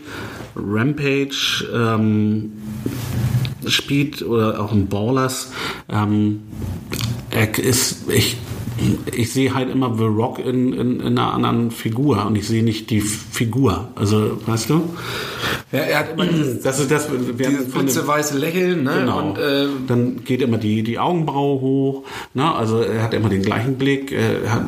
[0.56, 2.52] Rampage ähm,
[3.66, 5.52] spielt oder auch in Ballers,
[5.88, 6.40] ähm,
[7.30, 8.36] er ist, ich,
[9.14, 12.62] ich sehe halt immer The Rock in, in, in einer anderen Figur und ich sehe
[12.62, 13.88] nicht die Figur.
[13.94, 14.82] Also, weißt du?
[15.72, 18.92] Ja, er hat immer dieses, Das ist das, dieses von dem- blitzeweiße Lächeln, ne?
[19.00, 19.18] Genau.
[19.30, 22.04] Und äh, dann geht immer die, die Augenbraue hoch.
[22.34, 22.54] Ne?
[22.54, 24.12] Also er hat immer den gleichen Blick.
[24.12, 24.64] Er hat,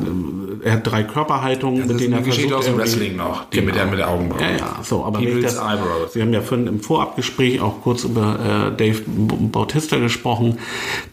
[0.65, 3.61] er hat drei Körperhaltungen, das mit denen er Geschichte versucht, aus dem Wrestling noch, die
[3.61, 4.41] mit der mit der Augenbraue.
[4.41, 6.15] Ja, ja, so, aber wenn ich People's das, Eyebrows.
[6.15, 10.57] wir haben ja vorhin im Vorabgespräch auch kurz über äh, Dave Bautista gesprochen,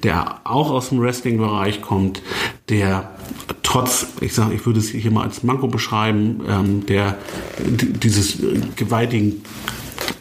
[0.04, 2.22] der auch aus dem Wrestling-Bereich kommt,
[2.70, 3.10] der
[3.62, 7.18] trotz, ich sage, ich würde es hier mal als Manko beschreiben, ähm, der
[7.60, 8.38] dieses
[8.76, 9.42] gewaltigen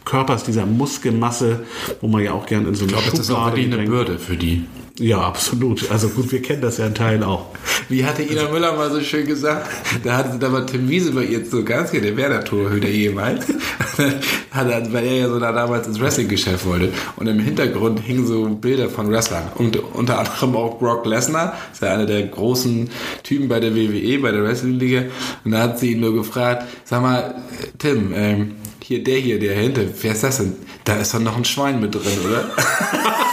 [0.04, 1.66] Körpers, dieser Muskelmasse,
[2.02, 3.86] wo man ja auch gern in so eine ich glaube, das ist auch wirklich eine.
[3.86, 4.66] Bürde für die.
[5.02, 5.90] Ja, absolut.
[5.90, 7.48] Also gut, wir kennen das ja in Teilen auch.
[7.90, 9.68] Wie hatte Ina Müller mal so schön gesagt?
[10.04, 13.48] Da hatte da mal Tim Wiese bei ihr zu ganz hier, der Werder-Torhüter jemals.
[14.54, 16.94] weil er ja so da damals ins Wrestling-Geschäft wollte.
[17.16, 19.52] Und im Hintergrund hingen so Bilder von Wrestlern.
[19.56, 21.58] Und unter anderem auch Brock Lesnar.
[21.74, 22.92] Ist ja einer der großen
[23.24, 25.06] Typen bei der WWE, bei der Wrestling-Liga.
[25.44, 27.42] Und da hat sie ihn nur gefragt, sag mal,
[27.80, 28.52] Tim, ähm,
[28.84, 30.54] hier, der hier, der hinter, wer ist das denn?
[30.84, 32.52] Da ist doch noch ein Schwein mit drin, oder?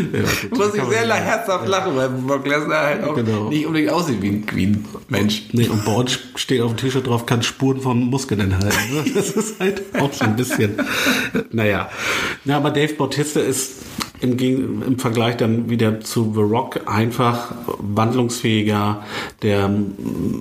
[0.50, 3.48] Muss ich sehr herzhaft lachen, weil Brock Lesnar halt auch Genau.
[3.48, 5.42] nicht unbedingt aussieht wie ein, wie ein Mensch.
[5.52, 9.12] Nee, und uns steht auf dem T-Shirt drauf, kann Spuren von Muskeln enthalten.
[9.14, 10.76] Das ist halt auch so ein bisschen,
[11.50, 11.90] naja.
[12.44, 13.72] Ja, aber Dave Bautista ist
[14.20, 19.02] im, im Vergleich dann wieder zu The Rock einfach wandlungsfähiger.
[19.42, 19.70] Der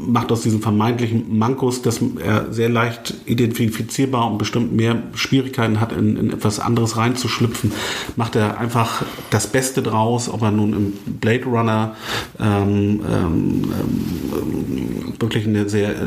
[0.07, 5.91] macht aus diesen vermeintlichen Mankos, dass er sehr leicht identifizierbar und bestimmt mehr Schwierigkeiten hat,
[5.91, 7.71] in, in etwas anderes reinzuschlüpfen,
[8.15, 11.95] macht er einfach das Beste draus, ob er nun im Blade Runner
[12.39, 13.73] ähm, ähm,
[14.33, 16.05] ähm, wirklich eine sehr äh,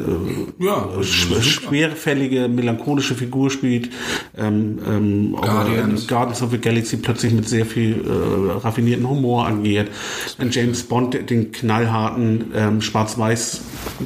[0.59, 3.91] Ja, sch schwerfällige, melancholische Figur spielt.
[4.37, 6.03] Ähm, ähm, ob er Guardians.
[6.03, 9.91] in Guardians of the Galaxy plötzlich mit sehr viel äh, raffinierten Humor agiert.
[10.39, 13.61] In James Bond den knallharten, ähm, schwarz-weiß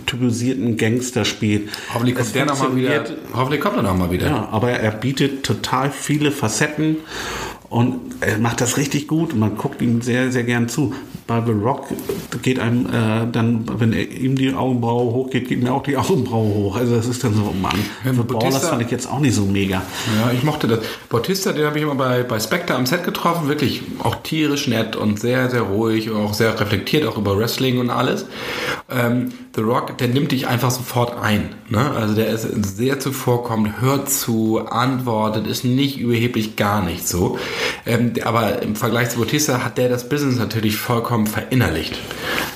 [0.06, 1.68] typisierten Gangster spielt.
[1.92, 3.04] Hoffentlich kommt Es der nochmal wieder.
[3.34, 4.26] Hoffentlich kommt er nochmal wieder.
[4.26, 6.96] ja, aber er bietet total viele Facetten
[7.68, 10.94] und er macht das richtig gut und man guckt ihm sehr, sehr gern zu.
[11.26, 11.86] Bei The Rock
[12.42, 16.54] geht einem äh, dann, wenn er, ihm die Augenbraue hochgeht, geht mir auch die Augenbraue
[16.54, 16.76] hoch.
[16.76, 17.76] Also das ist dann so, oh Mann.
[18.04, 19.82] Ja, Für Bautista- Ballers fand ich jetzt auch nicht so mega.
[20.20, 20.78] Ja, ich mochte das.
[21.08, 24.94] Bautista, den habe ich immer bei, bei Spectre am Set getroffen, wirklich auch tierisch nett
[24.94, 28.26] und sehr, sehr ruhig und auch sehr reflektiert, auch über Wrestling und alles.
[28.88, 31.54] Ähm, The Rock, der nimmt dich einfach sofort ein.
[31.70, 31.90] Ne?
[31.92, 37.38] Also der ist sehr zuvorkommend, hört zu, antwortet, ist nicht überheblich, gar nicht so.
[37.86, 41.98] Ähm, aber im Vergleich zu Bautista hat der das Business natürlich vollkommen verinnerlicht.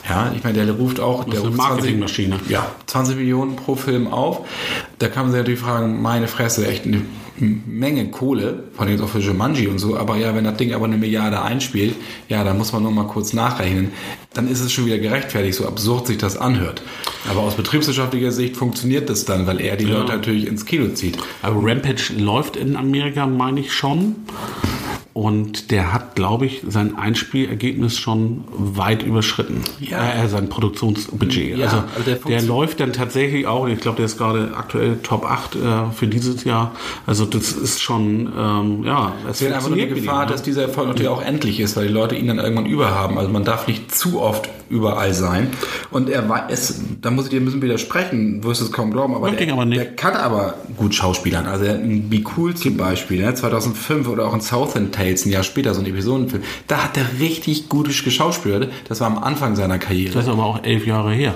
[0.08, 2.40] Ja, ich meine, der ruft auch, der ruft 20 Marketingmaschine.
[2.48, 4.46] ja, 20 Millionen pro Film auf.
[4.98, 7.00] Da kann man sich natürlich fragen, meine Fresse, echt eine
[7.40, 10.72] Menge Kohle, vor allem jetzt auch für Jumanji und so, aber ja, wenn das Ding
[10.72, 11.94] aber eine Milliarde einspielt,
[12.28, 13.92] ja, dann muss man nur mal kurz nachrechnen.
[14.32, 16.82] Dann ist es schon wieder gerechtfertigt, so absurd sich das anhört.
[17.28, 21.18] Aber aus betriebswirtschaftlicher Sicht funktioniert das dann, weil er die Leute natürlich ins Kino zieht.
[21.42, 24.16] Aber Rampage läuft in Amerika, meine ich schon.
[25.12, 29.62] Und der hat, glaube ich, sein Einspielergebnis schon weit überschritten.
[29.80, 30.12] Ja.
[30.12, 31.58] Äh, sein Produktionsbudget.
[31.58, 34.98] Ja, also, also der der, läuft dann tatsächlich auch, ich glaube, der ist gerade aktuell
[35.02, 35.58] Top 8 äh,
[35.92, 36.72] für dieses Jahr.
[37.06, 40.30] Also das ist schon, ähm, ja, es wird einfach nur die Gefahr, ne?
[40.30, 43.18] dass dieser Erfolg natürlich auch endlich ist, weil die Leute ihn dann irgendwann überhaben.
[43.18, 45.48] Also man darf nicht zu oft überall sein.
[45.90, 49.14] Und er weiß, da muss ich dir ein bisschen widersprechen, wirst du es kaum glauben,
[49.14, 51.46] aber, der, aber der kann aber gut schauspielern.
[51.46, 55.42] Also er Be Cool zum Beispiel, ne, 2005 oder auch in Southend Tales, ein Jahr
[55.42, 58.70] später, so ein Episodenfilm, da hat er richtig gut geschauspielert.
[58.88, 60.14] Das war am Anfang seiner Karriere.
[60.14, 61.34] Das ist aber auch elf Jahre her.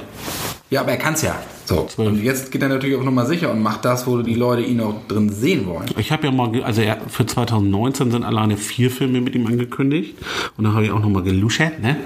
[0.70, 1.36] Ja, aber er kann es ja.
[1.66, 1.88] So.
[1.96, 4.80] Und jetzt geht er natürlich auch nochmal sicher und macht das, wo die Leute ihn
[4.80, 5.86] auch drin sehen wollen.
[5.98, 10.14] Ich habe ja mal, also er, für 2019 sind alleine vier Filme mit ihm angekündigt.
[10.56, 11.96] Und dann habe ich auch nochmal geluschert, ne?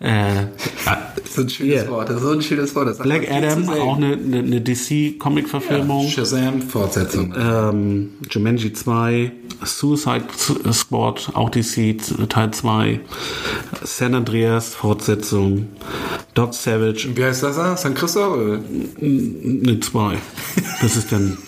[0.00, 0.46] Äh,
[1.24, 1.90] Das ist so ein schönes Yeah.
[1.90, 2.08] Wort.
[2.08, 3.02] Das ist so ein schönes Wort.
[3.02, 6.08] Black Adam, auch eine, eine, eine DC-Comic-Verfilmung.
[6.08, 7.34] Shazam-Fortsetzung.
[7.36, 9.32] Ähm, Jumanji 2,
[9.64, 10.24] Suicide
[10.72, 11.96] Squad, auch DC
[12.28, 13.00] Teil 2,
[13.82, 15.68] San Andreas Fortsetzung,
[16.34, 17.76] Dog Savage, Wie heißt das da?
[17.76, 18.36] San Christoph?
[18.98, 19.06] Oder?
[19.72, 20.16] ne 2.
[20.82, 21.36] Das ist dann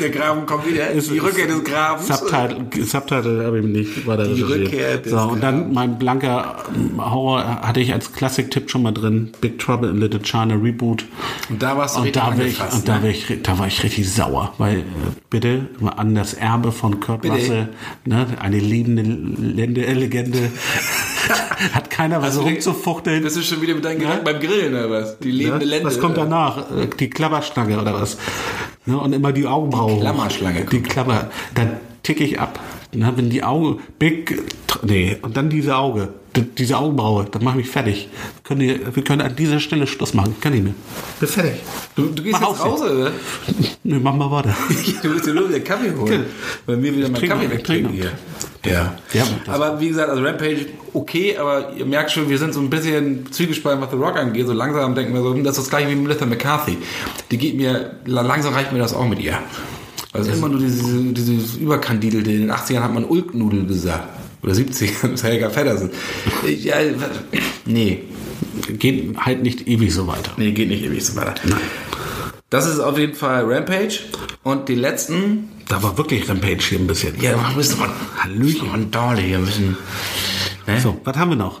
[0.00, 0.90] Der Graben kommt wieder.
[0.90, 2.06] Ist- die Rückkehr des Grabens.
[2.06, 4.42] Subtitle, Subtitle habe ich nicht weiter Die.
[4.42, 8.92] Rückkehr des So, und dann mein blanker ähm, Horror hatte ich als Klassik-Tipp schon mal
[8.92, 9.30] drin.
[9.40, 11.04] Big Trouble in Little China Reboot.
[11.48, 13.02] Und da warst du Und da, war ich, angefasst, und da, ne?
[13.04, 14.82] war ich, da war ich richtig sauer, weil äh,
[15.30, 17.34] bitte an das Erbe von Kurt Bitte.
[17.34, 17.68] Russell,
[18.04, 20.50] ne, eine liebende Lende, äh, Legende,
[21.72, 23.22] hat keiner was rumzufuchteln.
[23.22, 25.18] Bist du schon wieder mit deinen Gedanken beim Grillen oder was?
[25.18, 25.70] Die lebende Ne?
[25.72, 25.86] Lende.
[25.88, 26.58] Was kommt danach?
[26.70, 28.16] Äh, Die Klapperschlange oder was?
[28.84, 28.98] Ne?
[28.98, 29.92] Und immer die Augenbraue.
[29.94, 30.00] hoch.
[30.00, 31.30] Klammerschlange Die Klammer.
[31.54, 32.60] Dann ticke ich ab.
[32.94, 33.12] Ne?
[33.16, 34.42] Wenn die Augen, big,
[34.82, 36.08] nee, und dann diese Auge,
[36.58, 38.08] diese Augenbraue, das macht mich fertig.
[38.44, 40.36] Können die, wir können an dieser Stelle Schluss machen.
[40.40, 40.74] Kann ich nicht.
[41.18, 41.54] Bin fertig.
[41.96, 43.10] Du, du gehst Mach jetzt aus raus, oder?
[43.82, 44.54] Nee, mach mal weiter.
[45.02, 46.26] du willst dir nur wieder Kaffee holen.
[46.66, 48.08] Bei mir wieder mal trinke- Kaffee ich wegtrinken trinke.
[48.08, 48.18] hier.
[48.66, 48.96] Ja.
[49.12, 52.70] Ja, aber wie gesagt, also Rampage okay, aber ihr merkt schon, wir sind so ein
[52.70, 54.46] bisschen zwiegespalten, was The Rock angeht.
[54.46, 56.78] So langsam denken wir so, hm, das ist das gleiche wie Melissa McCarthy.
[57.30, 59.38] Die geht mir, langsam reicht mir das auch mit ihr.
[60.12, 62.30] Also immer nur dieses, dieses Überkandidelte.
[62.30, 64.08] In den 80ern hat man Ulknudel gesagt.
[64.42, 65.90] Oder 70ern, das ist Helga Feddersen.
[66.62, 66.76] Ja,
[67.66, 68.04] nee.
[68.78, 70.32] Geht halt nicht ewig so weiter.
[70.38, 71.42] Nee, geht nicht ewig so weiter.
[72.50, 74.00] Das ist auf jeden Fall Rampage.
[74.44, 77.20] Und die letzten, Da war wirklich Rampage hier ein bisschen.
[77.20, 79.76] ja, wir müssen mal, Hallöchen, und Dorle hier müssen.
[80.66, 80.80] Ne?
[80.80, 81.60] So, was haben wir noch?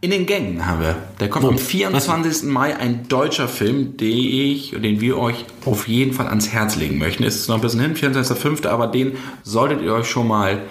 [0.00, 0.96] In den Gängen haben wir.
[1.20, 1.48] Der kommt Wo?
[1.50, 2.44] am 24.
[2.50, 6.98] Mai, ein deutscher Film, den ich, den wir euch auf jeden Fall ans Herz legen
[6.98, 7.24] möchten.
[7.24, 10.62] Es ist noch ein bisschen hin, 24.05., aber den solltet ihr euch schon mal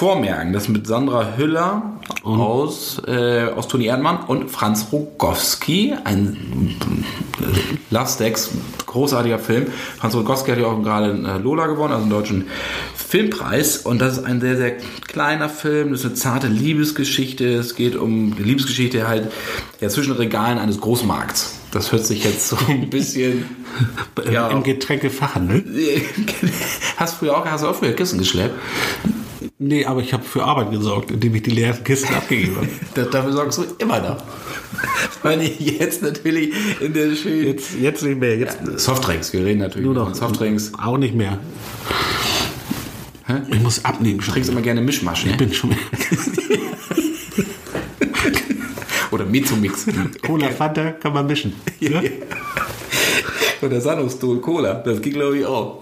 [0.00, 0.54] vormerken.
[0.54, 6.74] Das mit Sandra Hüller aus, äh, aus Toni Erdmann und Franz Rogowski, ein
[7.92, 8.50] äh, Stacks,
[8.86, 9.66] großartiger Film.
[9.98, 12.46] Franz Rogowski hat ja auch gerade einen äh, Lola gewonnen, also einen deutschen
[12.96, 13.76] Filmpreis.
[13.76, 15.90] Und das ist ein sehr, sehr kleiner Film.
[15.90, 17.44] Das ist eine zarte Liebesgeschichte.
[17.56, 19.30] Es geht um die Liebesgeschichte halt
[19.82, 21.58] ja, zwischen Regalen eines Großmarkts.
[21.72, 23.44] Das hört sich jetzt so ein bisschen.
[24.32, 25.62] ja, Im Getränkefachhandel?
[26.96, 28.54] hast, früher auch, hast du auch früher Kissen geschleppt?
[29.62, 32.68] Nee, aber ich habe für Arbeit gesorgt, indem ich die leeren Kisten abgegeben habe.
[32.94, 34.16] Da, dafür sorgst du immer noch.
[35.22, 37.46] Weil ich jetzt natürlich in der schönen.
[37.46, 38.38] Jetzt, jetzt nicht mehr.
[38.38, 40.14] Jetzt Softdrinks, wir reden natürlich nur noch.
[40.14, 40.72] Softdrinks.
[40.82, 41.38] Auch nicht mehr.
[43.50, 44.32] Ich muss abnehmen schon.
[44.32, 45.32] Trinkst immer gerne Mischmasch, ne?
[45.32, 45.70] Ich bin schon
[49.10, 49.86] Oder Mezzo-Mix.
[50.24, 51.52] Cola Fanta kann man mischen.
[51.80, 52.00] Ja?
[53.62, 54.74] Oder Sanostol Cola.
[54.74, 55.78] Das geht, glaube ich, auch.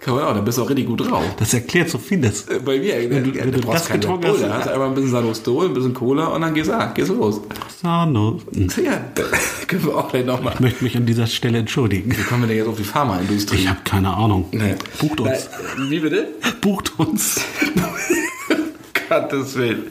[0.00, 1.22] Kann man auch, dann bist du auch richtig gut drauf.
[1.38, 2.46] Das erklärt so vieles.
[2.64, 5.66] Bei mir, Wenn du- wenn du das getrunken hast, da hast einfach ein bisschen Sanostol,
[5.66, 7.40] ein bisschen Cola und dann geht's an, geht's los.
[7.82, 8.40] Sano.
[8.82, 9.22] Ja, da
[9.66, 10.54] können wir auch gleich nochmal.
[10.54, 12.10] Ich möchte mich an dieser Stelle entschuldigen.
[12.16, 13.56] Wie kommen wir denn jetzt auf die Pharmaindustrie?
[13.56, 14.46] Ich habe keine Ahnung.
[14.52, 14.74] Nee.
[14.98, 15.48] Bucht uns.
[15.76, 16.28] Nein, Wie bitte?
[16.62, 17.40] Bucht uns.
[19.08, 19.84] Gottes Willen.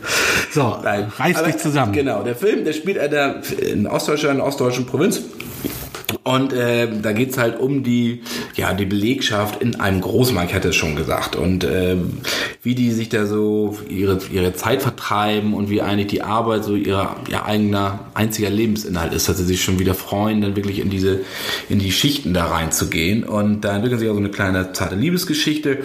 [0.52, 1.12] So, Nein.
[1.18, 1.92] reiß Aber, dich zusammen.
[1.92, 5.22] Genau, der Film, der spielt in, der, in Ostdeutschland, in der ostdeutschen Provinz.
[6.28, 8.22] Und äh, da geht's halt um die,
[8.58, 11.38] ja, die Belegschaft in einem Großmarkt, hatte es schon gesagt.
[11.38, 12.18] Und ähm,
[12.62, 16.76] wie die sich da so ihre, ihre Zeit vertreiben und wie eigentlich die Arbeit so
[16.76, 20.90] ihrer, ihr eigener, einziger Lebensinhalt ist, dass sie sich schon wieder freuen, dann wirklich in
[20.90, 21.22] diese,
[21.70, 23.24] in die Schichten da reinzugehen.
[23.24, 25.78] Und da entwickelt sich auch so eine kleine zarte Liebesgeschichte.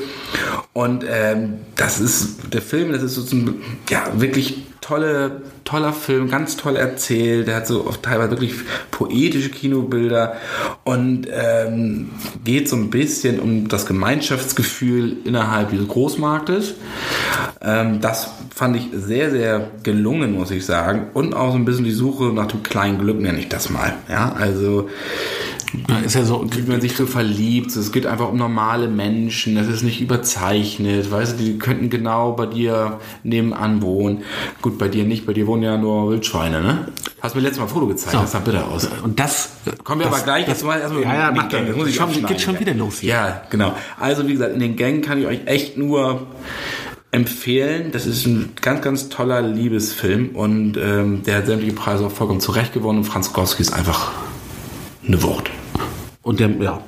[0.72, 6.28] Und ähm, das ist der Film, das ist so ein, ja, wirklich tolle, toller Film,
[6.28, 7.46] ganz toll erzählt.
[7.46, 8.52] Der hat so oft teilweise wirklich
[8.90, 10.36] poetische Kinobilder
[10.84, 12.10] und ähm,
[12.44, 16.74] geht so ein bisschen um das Gemeinschaftsgefühl innerhalb dieses Großmarktes.
[17.62, 21.06] Ähm, das fand ich sehr, sehr gelungen, muss ich sagen.
[21.14, 23.94] Und auch so ein bisschen die Suche nach dem kleinen Glück, nenne ich das mal.
[24.10, 24.90] Ja, also
[25.86, 26.44] Da ist ja so.
[26.50, 27.74] wie man sich so verliebt.
[27.74, 29.56] Es geht einfach um normale Menschen.
[29.56, 31.10] Es ist nicht überzeichnet.
[31.10, 34.22] Weißt du, die könnten genau bei dir nebenan wohnen.
[34.60, 35.26] Gut, bei dir nicht.
[35.26, 36.88] Bei dir wohnen ja nur Wildschweine, ne?
[37.20, 38.12] Hast mir letztes Mal ein Foto gezeigt.
[38.12, 38.20] So.
[38.20, 38.88] Das sah bitter aus.
[39.02, 39.50] Und das.
[39.84, 41.66] Kommen wir das, aber gleich Das, jetzt mal erstmal ja, ja, in Gänge.
[41.68, 41.76] das.
[41.76, 43.10] muss ich Schon, geht schon wieder los hier.
[43.10, 43.74] Ja, genau.
[43.98, 46.26] Also wie gesagt, in den Gängen kann ich euch echt nur
[47.12, 47.92] empfehlen.
[47.92, 52.40] Das ist ein ganz, ganz toller Liebesfilm und ähm, der hat sämtliche Preise auch vollkommen
[52.40, 52.98] zurecht gewonnen.
[52.98, 54.10] Und Franz Gorski ist einfach
[55.06, 55.51] eine Wucht.
[56.22, 56.80] Und der ja,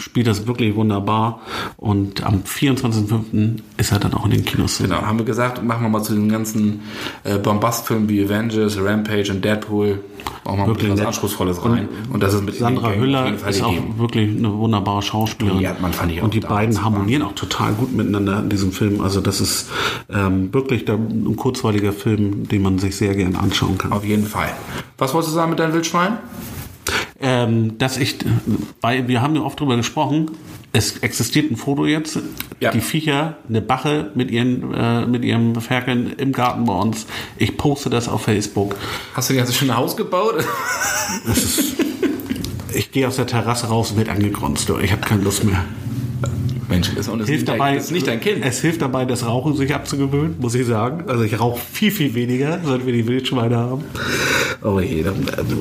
[0.00, 1.40] spielt das wirklich wunderbar.
[1.76, 3.60] Und am 24.05.
[3.76, 4.78] ist er dann auch in den Kinos.
[4.78, 6.80] Genau, haben wir gesagt, machen wir mal zu den ganzen
[7.22, 10.00] äh, Bombastfilmen wie Avengers, Rampage und Deadpool
[10.44, 11.06] auch mal ein Wirklich was nett.
[11.06, 11.88] Anspruchsfüllles rein.
[12.12, 13.94] Und, das ist mit Sandra Hüller ist auch gegeben.
[13.98, 15.60] wirklich eine wunderbare Schauspielerin.
[15.60, 18.72] Ja, man fand ich auch und die beiden harmonieren auch total gut miteinander in diesem
[18.72, 19.00] Film.
[19.00, 19.70] Also das ist
[20.10, 23.92] ähm, wirklich der, ein kurzweiliger Film, den man sich sehr gerne anschauen kann.
[23.92, 24.52] Auf jeden Fall.
[24.98, 26.18] Was wolltest du sagen mit deinem Wildschwein?
[27.26, 28.16] Ähm, dass ich,
[28.82, 30.32] weil wir haben ja oft drüber gesprochen,
[30.72, 32.18] es existiert ein Foto jetzt,
[32.60, 32.70] Ja.
[32.70, 37.06] die Viecher, eine Bache mit ihren, äh, mit ihrem Ferkeln im Garten bei uns.
[37.38, 38.76] Ich poste das auf Facebook.
[39.14, 40.44] Hast du dir jetzt schon ein Haus gebaut?
[42.74, 44.68] ich gehe aus der Terrasse raus und werde angegrunzt.
[44.82, 45.64] Ich habe keine Lust mehr.
[46.68, 48.44] Mensch, ist, und das hilft dabei, dein, ist nicht dein Kind.
[48.44, 51.04] Es hilft dabei, das Rauchen sich abzugewöhnen, muss ich sagen.
[51.08, 53.84] Also ich rauche viel, viel weniger, seit wir die Wildschweine haben.
[54.62, 55.56] Aber je, dann, also,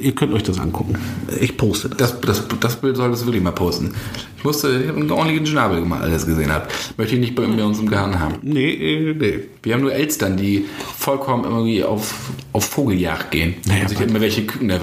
[0.00, 0.94] ihr könnt euch das angucken.
[1.40, 2.20] Ich poste das.
[2.20, 3.94] Das, das, das Bild solltest du wirklich mal posten.
[4.36, 6.66] Ich musste, ich habe einen ordentlichen Schnabel gemacht, als ich das gesehen habe.
[6.96, 8.34] Möchte ich nicht bei, bei uns im Garten haben.
[8.42, 9.40] Nee, äh, nee.
[9.62, 10.64] Wir haben nur Elstern, die
[10.96, 12.14] vollkommen irgendwie auf,
[12.52, 14.78] auf Vogeljagd gehen Naja, und sich bei- immer welche Küken da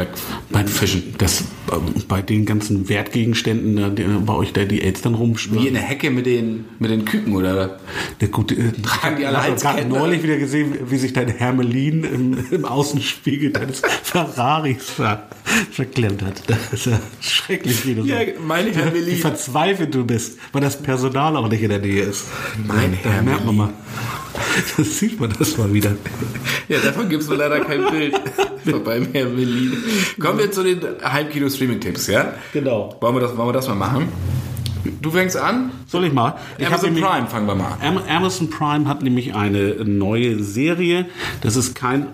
[0.51, 1.15] Bei, wegfischen.
[1.17, 5.67] das, ähm, bei den ganzen Wertgegenständen, die, bei euch da die Elstern Wie rumschwirren.
[5.67, 7.79] in der Hecke mit den, mit den Küken, oder?
[8.21, 12.03] Ja, gut, äh, Tragen die alle ich habe neulich wieder gesehen, wie sich dein Hermelin
[12.03, 15.27] im, im Außenspiegel deines Ferraris ver,
[15.71, 16.43] verklemmt hat.
[16.47, 19.17] Das ist ja schrecklich, wie du Ja, meine wie Hermelin.
[19.17, 22.25] verzweifelt du bist, weil das Personal auch nicht in der Nähe ist.
[22.65, 23.73] Meine da merkt man mal.
[24.77, 25.91] Das sieht man das mal wieder.
[26.67, 28.19] Ja, davon gibt es leider kein Bild
[28.85, 29.77] beim Herr Berlin.
[30.19, 32.33] Kommen wir zu den Heimkino-Streaming-Tipps, ja?
[32.53, 32.95] Genau.
[32.99, 34.07] Wollen wir, das, wollen wir das mal machen?
[35.01, 35.71] Du fängst an?
[35.87, 36.35] Soll ich mal?
[36.57, 37.97] Ich Amazon nämlich- Prime fangen wir mal an.
[37.97, 41.05] Am- Amazon Prime hat nämlich eine neue Serie.
[41.41, 42.07] Das ist keine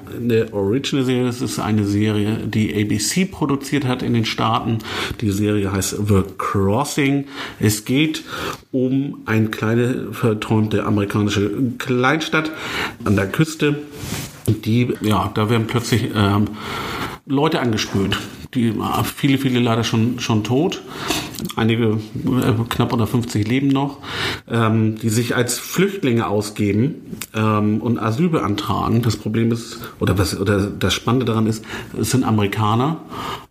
[0.51, 4.79] Original-Serie, das ist eine Serie, die ABC produziert hat in den Staaten.
[5.21, 7.25] Die Serie heißt The Crossing.
[7.59, 8.23] Es geht
[8.71, 12.51] um eine kleine, verträumte amerikanische Kleinstadt
[13.03, 13.79] an der Küste.
[14.47, 16.45] Die, ja, da werden plötzlich ähm,
[17.25, 18.17] Leute angespült.
[18.53, 20.81] Die, äh, viele, viele leider schon, schon tot.
[21.55, 23.99] Einige, äh, knapp unter 50 leben noch,
[24.49, 26.95] ähm, die sich als Flüchtlinge ausgeben
[27.33, 29.01] ähm, und Asyl beantragen.
[29.01, 31.63] Das Problem ist, oder, was, oder das Spannende daran ist,
[31.99, 33.01] es sind Amerikaner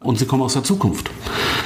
[0.00, 1.10] und sie kommen aus der Zukunft.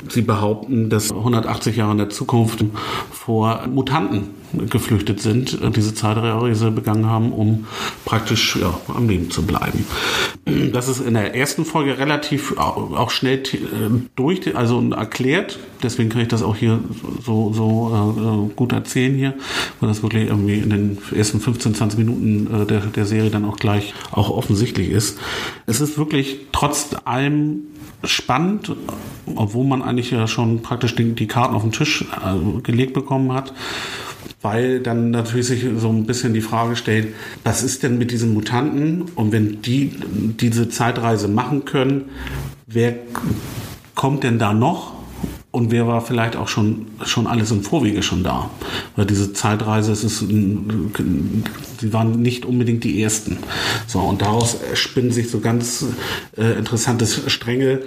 [0.08, 2.64] Sie behaupten, dass 180 Jahre in der Zukunft
[3.10, 7.66] vor Mutanten geflüchtet sind, äh, diese Zeitreise begangen haben, um
[8.04, 9.84] praktisch ja, am Leben zu bleiben.
[10.72, 13.58] Das ist in der ersten Folge relativ au- auch schnell äh,
[14.16, 15.58] durch, also erklärt.
[15.82, 16.80] Deswegen kann ich das auch hier
[17.24, 19.34] so, so äh, gut erzählen hier,
[19.80, 23.44] weil das wirklich irgendwie in den ersten 15, 20 Minuten äh, der, der Serie dann
[23.44, 25.18] auch gleich auch offensichtlich ist.
[25.66, 27.60] Es ist wirklich trotz allem
[28.02, 28.72] spannend,
[29.34, 33.32] obwohl man eigentlich ja schon praktisch die, die Karten auf den Tisch äh, gelegt bekommen
[33.32, 33.54] hat,
[34.44, 38.34] weil dann natürlich sich so ein bisschen die Frage stellt, was ist denn mit diesen
[38.34, 39.90] Mutanten und wenn die
[40.38, 42.10] diese Zeitreise machen können,
[42.66, 42.94] wer
[43.94, 45.03] kommt denn da noch?
[45.54, 48.50] Und wer war vielleicht auch schon, schon alles im Vorwege schon da?
[48.96, 53.36] Weil diese Zeitreise, es ist, sie waren nicht unbedingt die ersten.
[53.86, 55.86] So, und daraus spinnen sich so ganz
[56.36, 57.82] äh, interessante Stränge.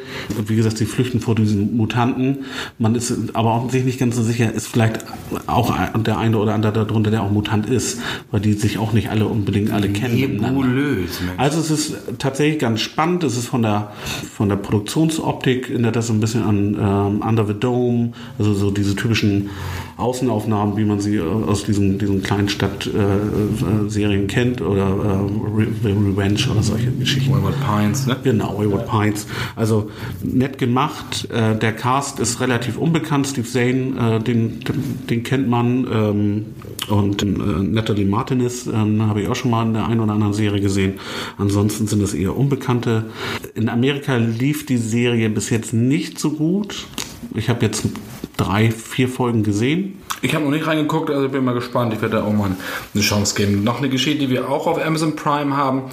[0.47, 2.45] Wie gesagt, sie flüchten vor diesen Mutanten.
[2.79, 5.03] Man ist aber auch sich nicht ganz so sicher, ist vielleicht
[5.47, 7.99] auch der eine oder andere darunter, der auch Mutant ist,
[8.31, 10.37] weil die sich auch nicht alle unbedingt alle kennen.
[10.37, 11.19] Nebulös.
[11.35, 13.25] Also es ist tatsächlich ganz spannend.
[13.25, 13.91] Es ist von der
[14.33, 18.71] von der Produktionsoptik erinnert das so ein bisschen an ähm, Under the Dome, also so
[18.71, 19.49] diese typischen
[19.97, 25.55] Außenaufnahmen, wie man sie äh, aus diesen diesen kleinen Stadtserien äh, Serien kennt oder äh,
[25.55, 27.31] Re Revenge oder solche Geschichten.
[27.31, 28.15] Wayward Pines, ne?
[28.23, 29.27] Genau, Wayward Pines.
[29.55, 29.89] Also
[30.23, 31.27] nett gemacht.
[31.31, 33.27] Äh, der Cast ist relativ unbekannt.
[33.27, 34.59] Steve Zane, äh, den,
[35.09, 35.87] den, kennt man.
[35.91, 36.45] Ähm,
[36.89, 40.33] und äh, Natalie Martinez ähm, habe ich auch schon mal in der einen oder anderen
[40.33, 40.93] Serie gesehen.
[41.37, 43.05] Ansonsten sind es eher Unbekannte.
[43.55, 46.87] In Amerika lief die Serie bis jetzt nicht so gut.
[47.33, 47.83] Ich habe jetzt
[48.37, 50.01] drei, vier Folgen gesehen.
[50.21, 51.93] Ich habe noch nicht reingeguckt, also bin mal gespannt.
[51.93, 52.51] Ich werde da auch mal
[52.93, 53.63] eine Chance geben.
[53.63, 55.83] Noch eine Geschichte, die wir auch auf Amazon Prime haben,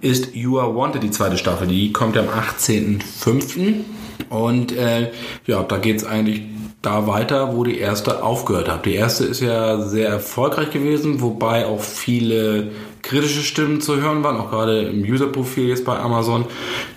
[0.00, 1.68] ist You Are Wanted, die zweite Staffel.
[1.68, 3.84] Die kommt ja am 18.05.
[4.30, 5.10] Und äh,
[5.46, 6.42] ja, da geht's eigentlich
[6.82, 8.86] da weiter, wo die erste aufgehört hat.
[8.86, 12.70] Die erste ist ja sehr erfolgreich gewesen, wobei auch viele
[13.02, 16.44] kritische Stimmen zu hören waren, auch gerade im User-Profil jetzt bei Amazon.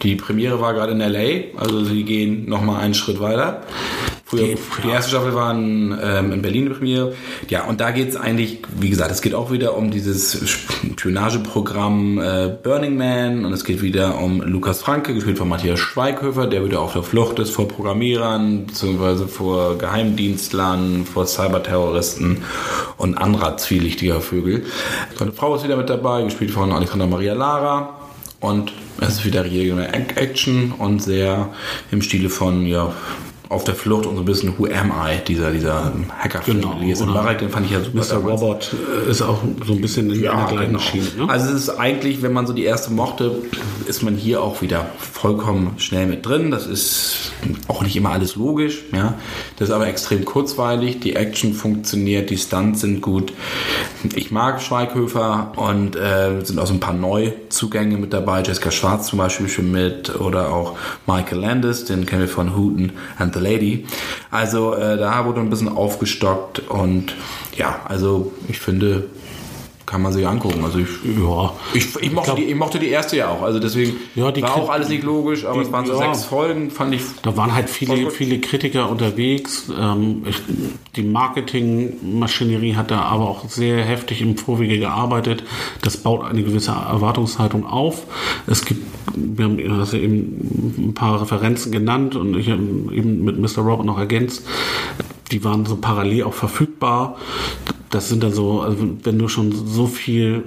[0.03, 3.61] Die Premiere war gerade in LA, also sie gehen nochmal einen Schritt weiter.
[4.31, 7.13] Früher, Die- erste Staffel war in, ähm, in Berlin Premiere.
[7.49, 12.17] Ja, und da geht es eigentlich, wie gesagt, es geht auch wieder um dieses Spionageprogramm
[12.19, 16.63] äh, Burning Man und es geht wieder um Lukas Franke, gespielt von Matthias Schweighöfer, der
[16.63, 22.37] wieder auf der Flucht ist vor Programmierern, beziehungsweise vor Geheimdienstlern, vor Cyberterroristen
[22.97, 24.65] und anderer zwielichtiger Vögel.
[25.19, 27.97] Seine Frau ist wieder mit dabei, gespielt von Alexander Maria Lara.
[28.39, 31.49] Und es ist wieder jede Action und sehr
[31.91, 32.91] im Stile von, ja,
[33.51, 36.61] auf der Flucht und so ein bisschen Who Am I, dieser, dieser Hacker-Film.
[36.61, 37.97] Genau, oder Mbarek, den fand ich ja super.
[37.97, 38.21] Mr.
[38.21, 38.41] damals.
[38.41, 38.75] Robot
[39.07, 40.79] äh, ist auch so ein bisschen in Ja, der gleichen genau.
[40.79, 41.07] Schiene.
[41.17, 41.29] Ne?
[41.29, 43.35] Also es ist eigentlich, wenn man so die erste mochte,
[43.87, 46.49] ist man hier auch wieder vollkommen schnell mit drin.
[46.49, 47.33] Das ist
[47.67, 49.15] auch nicht immer alles logisch, ja.
[49.57, 51.01] Das ist aber extrem kurzweilig.
[51.01, 53.33] Die Action funktioniert, die Stunts sind gut.
[54.15, 58.43] ich mag Schweighöfer und äh, sind auch so ein paar Neuzugänge mit dabei.
[58.43, 62.93] Jessica Schwarz zum Beispiel schon mit oder auch Michael Landis, den kennen wir von Hooten
[63.17, 63.85] and the Lady.
[64.29, 67.15] Also äh, da wurde ein bisschen aufgestockt und
[67.57, 69.05] ja, also ich finde,
[69.91, 70.63] kann man sich angucken.
[70.63, 70.87] Also ich,
[71.19, 71.51] Ja.
[71.73, 73.41] ich, ich, mochte, glaub- die, ich mochte die erste ja auch.
[73.41, 76.13] Also deswegen Ja, die war auch alles nicht logisch, aber die- es waren so ja.
[76.13, 77.01] sechs Folgen, fand ich.
[77.23, 79.69] Da waren halt viele, viele Kritiker unterwegs.
[79.77, 80.37] Ähm, ich,
[80.95, 85.43] die Marketingmaschinerie hat da aber auch sehr heftig im Vorwege gearbeitet.
[85.81, 88.03] Das baut eine gewisse Erwartungshaltung auf.
[88.47, 88.81] Es gibt,
[89.15, 92.61] wir haben ja eben ein paar Referenzen genannt und ich habe
[92.93, 93.61] eben mit Mr.
[93.63, 94.45] Robert noch ergänzt.
[95.31, 97.17] Die waren so parallel auch verfügbar.
[97.89, 100.45] Das sind dann so, also wenn du schon so viel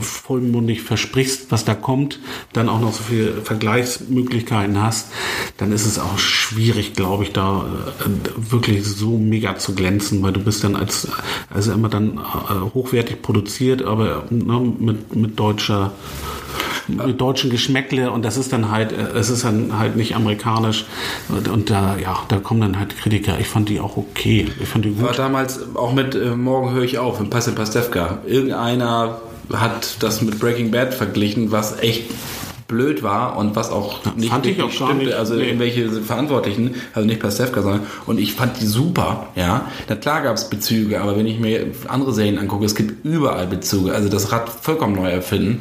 [0.00, 2.18] vollmundig versprichst, was da kommt,
[2.52, 5.12] dann auch noch so viele Vergleichsmöglichkeiten hast,
[5.56, 7.64] dann ist es auch schwierig, glaube ich, da
[8.00, 11.06] äh, wirklich so mega zu glänzen, weil du bist dann als,
[11.48, 15.92] also immer dann äh, hochwertig produziert, aber ne, mit, mit deutscher
[16.96, 20.86] deutschen Geschmäckle und das ist dann halt, äh, es ist dann halt nicht amerikanisch
[21.28, 23.38] und, da, ja, da kommen dann halt Kritiker.
[23.40, 24.48] Ich fand die auch okay.
[24.60, 25.18] Ich fand die War gut.
[25.18, 28.18] damals auch mit äh, Morgen höre ich auf, mit Pascal Pastewka.
[28.26, 29.20] Irgendeiner
[29.52, 32.04] hat das mit Breaking Bad verglichen, was echt
[32.70, 35.12] blöd war und was auch nicht fand ich auch gar nicht.
[35.12, 35.44] also Nee.
[35.46, 39.66] irgendwelche Verantwortlichen, also nicht Pastewka, sondern und ich fand die super, ja.
[39.88, 43.46] Na klar gab es Bezüge, aber wenn ich mir andere Serien angucke, es gibt überall
[43.46, 43.92] Bezüge.
[43.94, 45.60] Also das Rad vollkommen neu erfinden,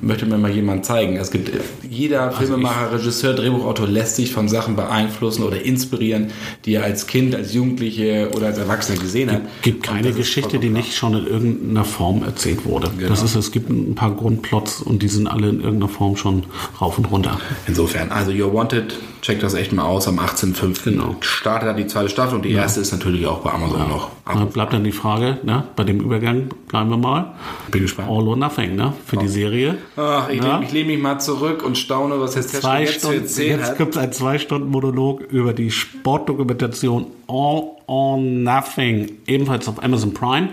[0.00, 1.16] möchte mir mal jemand zeigen.
[1.16, 1.50] Es gibt
[1.88, 6.28] jeder Also Filmemacher, Regisseur, Drehbuchautor lässt sich von Sachen beeinflussen oder inspirieren,
[6.64, 9.42] die er als Kind, als Jugendliche oder als Erwachsener gesehen hat.
[9.62, 12.90] gibt Und keine Geschichte, die nicht schon in irgendeiner Form erzählt wurde.
[12.96, 13.08] Genau.
[13.08, 16.41] Das ist, es gibt ein paar Grundplots und die sind alle in irgendeiner Form schon
[16.80, 17.38] rauf und runter.
[17.66, 20.08] Insofern, also You're Wanted, checkt das echt mal aus.
[20.08, 20.84] Am 18.05.
[20.84, 21.16] Genau.
[21.20, 24.10] startet dann die zweite Staffel und die erste ist natürlich auch bei Amazon noch.
[24.26, 27.34] Da bleibt dann die Frage, ne, bei dem Übergang bleiben wir mal.
[27.70, 28.08] Bin gespannt.
[28.10, 29.78] All or Nothing, ne, für die Serie.
[29.96, 30.56] Ach, ich, Ja.
[30.56, 33.94] lehne- ich lehne mich mal zurück und staune, was jetzt Zwei Stunden, erzählen jetzt gibt
[33.96, 40.50] es einen zwei Stunden Monolog über die Sportdokumentation All or Nothing, ebenfalls auf Amazon Prime.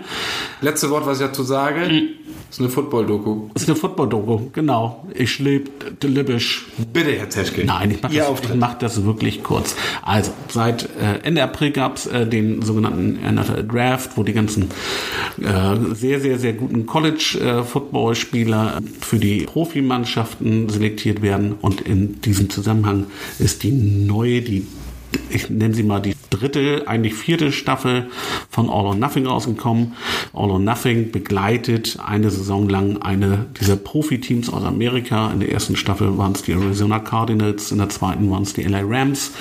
[0.60, 2.08] Letzte Wort, was ich dazu sage, Mhm.
[2.50, 3.48] ist eine Football-Doku.
[3.54, 5.06] Ist eine Football-Doku, genau.
[5.14, 5.70] Ich lebe
[6.02, 6.66] libisch.
[6.92, 7.64] Bitte, Herr Teschke.
[7.64, 9.76] Nein, ich mache das, ich mach das wirklich kurz.
[10.02, 14.64] Also, seit äh, Ende April gab es äh, den sogenannten NFL Draft, wo die ganzen
[15.40, 21.54] äh, sehr, sehr, sehr guten College-Football-Spieler für die Profimannschaften selektiert werden.
[21.60, 23.06] Und in diesem Zusammenhang
[23.38, 24.66] ist die neue, die
[25.30, 28.08] ich nenne sie mal die dritte, eigentlich vierte Staffel
[28.48, 29.94] von All or Nothing rausgekommen.
[30.32, 35.30] All or Nothing begleitet eine Saison lang eine dieser Profiteams aus Amerika.
[35.30, 38.62] In der ersten Staffel waren es die Arizona Cardinals, in der zweiten waren es die
[38.62, 39.32] LA Rams.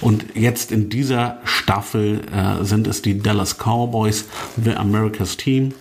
[0.00, 4.26] Und jetzt in dieser Staffel äh, sind es die Dallas Cowboys,
[4.62, 5.72] The America's Team.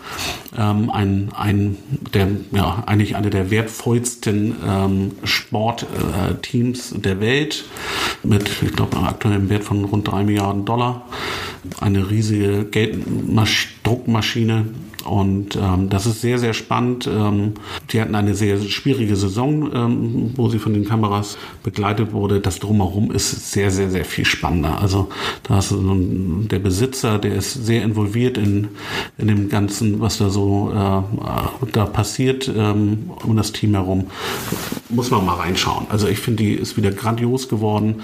[0.58, 1.78] Ähm, ein, ein,
[2.14, 7.66] der, ja, eigentlich eine der wertvollsten ähm, Sportteams der Welt
[8.24, 8.98] mit, ich glaube,
[9.32, 11.06] einem aktuellen Wert von rund drei Milliarden Dollar.
[11.80, 14.66] Eine riesige Gelddruckmaschine.
[15.06, 17.08] Und ähm, das ist sehr, sehr spannend.
[17.08, 17.54] Ähm,
[17.92, 22.42] die hatten eine sehr schwierige Saison, ähm, wo sie von den Kameras begleitet wurde.
[22.42, 24.82] Das drumherum ist sehr, sehr, sehr viel spannender.
[24.82, 25.10] Also
[25.44, 28.70] da ist so ein, der Besitzer, der ist sehr involviert in,
[29.18, 34.08] in dem Ganzen, was da so äh, da passiert ähm, um das Team herum.
[34.90, 35.86] Muss man mal reinschauen.
[35.90, 38.02] Also ich finde, die ist wieder grandios geworden.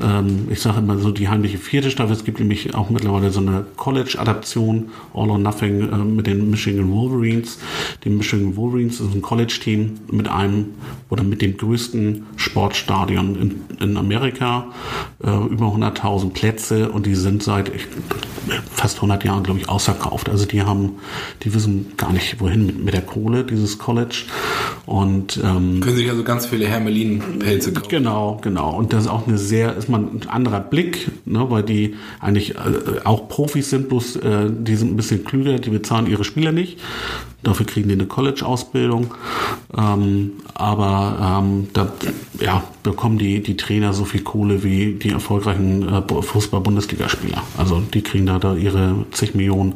[0.00, 2.12] Ähm, ich sage immer so die heimliche vierte Staffel.
[2.12, 6.90] Es gibt nämlich auch mittlerweile so eine College-Adaption, All or Nothing, äh, mit den Michigan
[6.90, 7.58] Wolverines.
[8.04, 10.74] Die Michigan Wolverines ist ein College-Team mit einem
[11.10, 14.72] oder mit dem größten Sportstadion in, in Amerika.
[15.22, 17.86] Äh, über 100.000 Plätze und die sind seit ich,
[18.70, 20.28] fast 100 Jahren, glaube ich, ausverkauft.
[20.28, 20.98] Also die haben,
[21.42, 24.24] die wissen gar nicht, wohin mit, mit der Kohle, dieses College.
[24.86, 27.88] Und ähm, Können sich also ganz viele Hermelin-Pelze kaufen.
[27.88, 28.76] Genau, genau.
[28.76, 32.54] Und das ist auch eine sehr, ist man ein anderer Blick, ne, weil die eigentlich
[32.54, 36.52] äh, auch Profis sind, bloß äh, die sind ein bisschen klüger, die bezahlen ihre Spieler
[36.52, 36.78] nicht.
[37.44, 39.14] Dafür kriegen die eine College-Ausbildung.
[39.76, 41.92] Ähm, aber ähm, da
[42.40, 47.42] ja, bekommen die, die Trainer so viel Kohle wie die erfolgreichen äh, Fußball-Bundesligaspieler.
[47.56, 49.74] Also die kriegen da, da ihre zig Millionen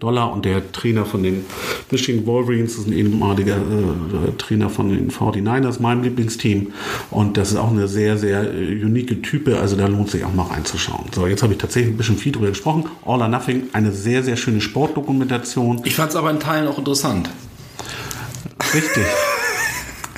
[0.00, 0.32] Dollar.
[0.32, 1.44] Und der Trainer von den
[1.92, 6.72] Michigan Wolverines ist ein ehemaliger äh, Trainer von den 49ers, meinem Lieblingsteam.
[7.12, 9.60] Und das ist auch eine sehr, sehr äh, unique Type.
[9.60, 11.06] Also da lohnt sich auch mal reinzuschauen.
[11.14, 12.86] So, jetzt habe ich tatsächlich ein bisschen viel drüber gesprochen.
[13.04, 15.82] All or Nothing, eine sehr, sehr schöne Sportdokumentation.
[15.84, 16.95] Ich fand es aber in Teilen auch interessant.
[18.74, 19.04] Richtig.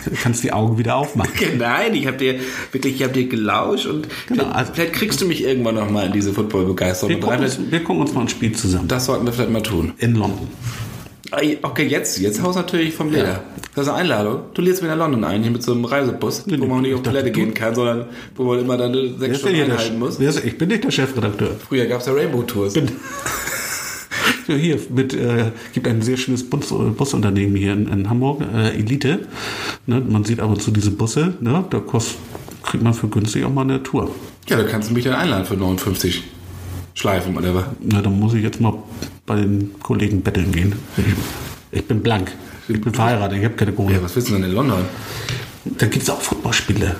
[0.05, 1.33] Du kannst die Augen wieder aufmachen.
[1.59, 2.41] Nein, ich habe dir
[2.72, 5.91] wirklich, ich habe dir gelauscht und Genau, vielleicht, also- vielleicht kriegst du mich irgendwann noch
[5.91, 8.89] mal in diese Football-Begeisterung Wir gucken, uns, wir gucken uns mal ein Spiel zusammen.
[8.89, 9.93] Das sollten wir vielleicht mal tun.
[9.99, 10.49] In London.
[11.31, 13.26] Okay, jetzt, jetzt haust du natürlich vom Leder.
[13.29, 13.43] Ja.
[13.74, 14.41] Das ist eine Einladung.
[14.55, 17.03] Du lädst mir nach London ein, hier mit so einem Reisebus, wo man nicht auf
[17.03, 20.18] Toilette gehen kann, sondern wo man immer dann sechs Stunden einhalten muss.
[20.18, 21.51] Ich bin nicht der Chefredakteur.
[21.68, 22.74] Früher gab es ja Rainbow-Tours.
[24.57, 29.20] hier mit äh, gibt ein sehr schönes Bus, Busunternehmen hier in, in Hamburg, äh, Elite.
[29.86, 32.16] Ne, man sieht ab und zu diese Busse, ne, da kost,
[32.62, 34.11] kriegt man für günstig auch mal eine Tour.
[34.49, 36.24] Ja, da kannst du mich dann einladen für 59
[36.94, 37.64] Schleifen oder was?
[37.80, 38.74] Na, dann muss ich jetzt mal
[39.26, 40.74] bei den Kollegen betteln gehen.
[40.96, 42.32] Ich, ich bin blank.
[42.68, 43.94] Ich bin verheiratet, ich habe keine Kohle.
[43.94, 44.84] Ja, was willst du denn in London?
[45.64, 46.96] Da gibt es auch Footballspiele.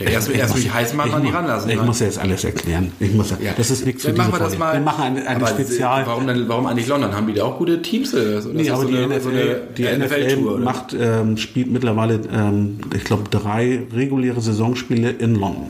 [0.00, 1.70] Ja, erst, erst mich heiß machen und die ranlassen.
[1.70, 1.82] Ich ne?
[1.82, 2.90] muss jetzt alles erklären.
[3.00, 3.52] Ich muss, ja.
[3.54, 4.72] Das ist nichts für machen wir das mal.
[4.72, 6.06] Wir machen eine, eine Spezial.
[6.06, 7.14] Warum, denn, warum eigentlich London?
[7.14, 8.14] Haben die da auch gute Teams?
[8.14, 11.70] Oder nee, aber so die, eine, NFL, so eine, die NFL, NFL macht, ähm, spielt
[11.70, 15.68] mittlerweile, ähm, ich glaube, drei reguläre Saisonspiele in London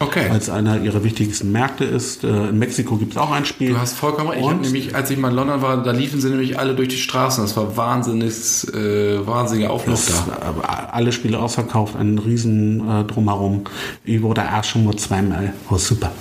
[0.00, 0.28] okay.
[0.30, 2.24] als einer ihrer wichtigsten Märkte ist.
[2.24, 3.70] Äh, in Mexiko gibt es auch ein Spiel.
[3.70, 4.42] Du hast vollkommen recht.
[4.42, 6.96] Ich nämlich, als ich mal in London war, da liefen sie nämlich alle durch die
[6.96, 7.42] Straßen.
[7.44, 8.34] Das war wahnsinnig,
[8.74, 10.88] äh, wahnsinniger Auflauf da.
[10.92, 13.64] Alle Spiele ausverkauft, ein riesen äh, drumherum.
[14.04, 15.52] Ich wurde auch schon mal zweimal.
[15.70, 16.12] Oh, super.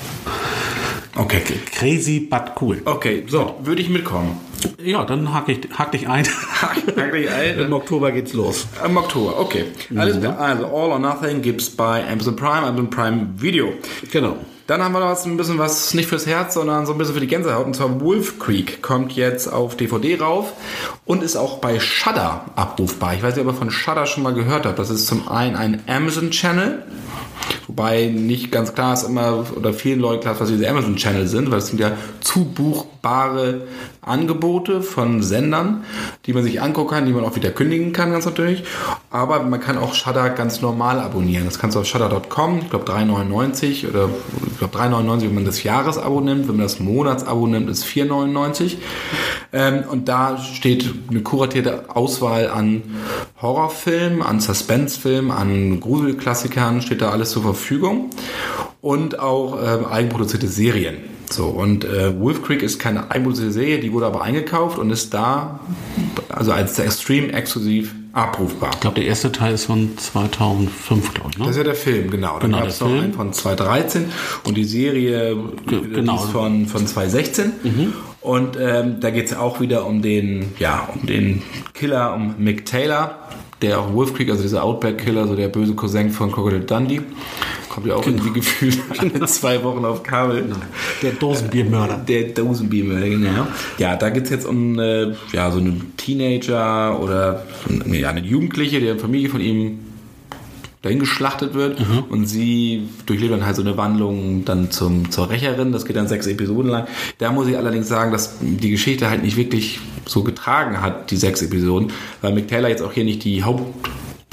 [1.18, 1.42] Okay.
[1.74, 2.78] Crazy, but cool.
[2.86, 4.40] Okay, so, würde ich mitkommen.
[4.84, 6.26] Ja, dann hack, ich, hack dich ein.
[6.26, 7.60] hack dich ein.
[7.60, 8.68] Im Oktober geht's los.
[8.86, 9.66] Im Oktober, okay.
[9.96, 10.40] Alles klar.
[10.40, 13.74] Also All or Nothing gibt's bei Amazon Prime, Amazon Prime Video.
[14.12, 14.38] Genau.
[14.68, 17.22] Dann haben wir noch ein bisschen was nicht fürs Herz, sondern so ein bisschen für
[17.22, 17.66] die Gänsehaut.
[17.66, 20.52] Und zwar Wolf Creek kommt jetzt auf DVD rauf
[21.06, 23.16] und ist auch bei Shudder abrufbar.
[23.16, 24.78] Ich weiß nicht, ob ihr von Shudder schon mal gehört habt.
[24.78, 26.84] Das ist zum einen ein Amazon Channel.
[27.68, 31.28] Wobei nicht ganz klar ist immer, oder vielen Leuten klar ist, was diese Amazon Channel
[31.28, 33.62] sind, weil es sind ja zubuchbare
[34.08, 35.84] Angebote von Sendern,
[36.26, 38.64] die man sich angucken kann, die man auch wieder kündigen kann, ganz natürlich.
[39.10, 41.46] Aber man kann auch Shudder ganz normal abonnieren.
[41.46, 44.10] Das kannst du auf shudder.com, ich glaube 3,99 oder
[44.52, 46.48] ich glaube 3,99, wenn man das Jahresabo nimmt.
[46.48, 48.78] Wenn man das Monatsabo nimmt, ist 4,99.
[49.54, 52.84] Ähm, und da steht eine kuratierte Auswahl an
[53.42, 58.10] Horrorfilmen, an Suspensefilmen, an Gruselklassikern, steht da alles zur Verfügung.
[58.82, 61.17] Und auch äh, eigenproduzierte Serien.
[61.30, 65.14] So, und äh, Wolf Creek ist keine eigenproduzierte Serie, die wurde aber eingekauft und ist
[65.14, 65.60] da,
[66.30, 68.72] also als Extreme exklusiv abrufbar.
[68.74, 71.38] Ich glaube, der erste Teil ist von 2005, glaube ich.
[71.38, 71.46] Ne?
[71.46, 72.40] Das ist ja der Film, genau.
[72.40, 74.06] Dann genau, gab es noch einen von 2013
[74.46, 76.16] und die Serie Ge genau.
[76.16, 77.52] ist von, von 2016.
[77.64, 77.94] Mhm.
[78.22, 82.66] Und ähm, da geht es auch wieder um den, ja, um den Killer, um Mick
[82.66, 83.20] Taylor,
[83.62, 87.02] der auch Wolf Creek, also dieser Outback-Killer, so der böse Cousin von Crocodile Dundee.
[87.78, 88.24] Kommt ja auch genau.
[88.24, 90.42] irgendwie gefühlt alle zwei Wochen auf Kabel.
[90.42, 90.56] Genau.
[91.04, 91.98] Der Dosenbiermörder.
[92.08, 93.48] Der Dosenbiermörder, genau.
[93.78, 97.46] Ja, da geht es jetzt um äh, ja, so einen Teenager oder
[97.86, 99.78] ja, eine Jugendliche, der Familie von ihm
[100.82, 102.06] dahin geschlachtet wird mhm.
[102.10, 105.72] und sie durchlebt dann halt so eine Wandlung dann zum, zur Rächerin.
[105.72, 106.88] Das geht dann sechs Episoden lang.
[107.20, 111.18] Da muss ich allerdings sagen, dass die Geschichte halt nicht wirklich so getragen hat, die
[111.18, 111.92] sechs Episoden,
[112.24, 113.88] weil Mick Taylor jetzt auch hier nicht die Haupt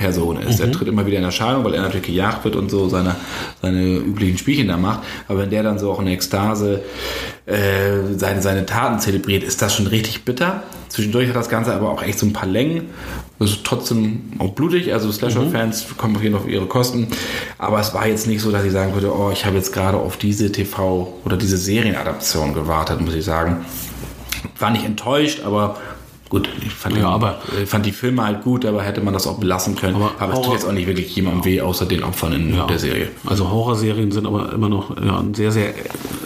[0.04, 0.58] Person ist.
[0.58, 0.66] Mhm.
[0.66, 3.16] Er tritt immer wieder in Erscheinung, weil er natürlich gejagt wird und so seine,
[3.62, 5.00] seine üblichen Spielchen da macht.
[5.28, 6.82] Aber wenn der dann so auch in Ekstase
[7.46, 10.62] äh, seine, seine Taten zelebriert, ist das schon richtig bitter.
[10.90, 12.90] Zwischendurch hat das Ganze aber auch echt so ein paar Längen.
[13.38, 14.92] Das ist trotzdem auch blutig.
[14.92, 15.96] Also Slasher-Fans mhm.
[15.96, 17.08] kommen hier auf ihre Kosten.
[17.56, 19.96] Aber es war jetzt nicht so, dass ich sagen würde, oh, ich habe jetzt gerade
[19.96, 23.64] auf diese TV- oder diese Serienadaption gewartet, muss ich sagen.
[24.58, 25.78] War nicht enttäuscht, aber
[26.34, 29.28] Gut, ich fand, ja, aber, ich fand die Filme halt gut, aber hätte man das
[29.28, 29.94] auch belassen können.
[29.94, 32.66] Aber, aber es tut jetzt auch nicht wirklich jemandem weh, außer den Opfern in ja,
[32.66, 33.10] der Serie.
[33.24, 35.72] Also Horrorserien sind aber immer noch ja, eine sehr, sehr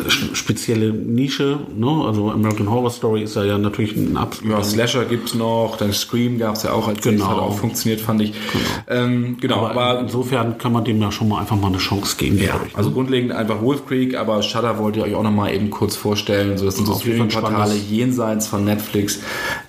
[0.09, 1.59] spezielle Nische.
[1.76, 2.04] Ne?
[2.06, 4.50] Also American Horror Story ist ja, ja natürlich ein absolut.
[4.50, 7.28] Ja, Slasher gibt es noch, dann Scream gab es ja auch, als genau.
[7.28, 8.32] hat auch funktioniert, fand ich.
[8.32, 11.76] Genau, ähm, genau aber, aber, insofern kann man dem ja schon mal einfach mal eine
[11.76, 12.38] Chance geben.
[12.38, 12.78] Ja, ich, ne?
[12.78, 15.96] also grundlegend einfach Wolf Creek, aber Shudder wollte ich euch auch noch mal eben kurz
[15.96, 16.56] vorstellen.
[16.56, 19.20] So, das sind so Streaming-Portale jenseits von Netflix,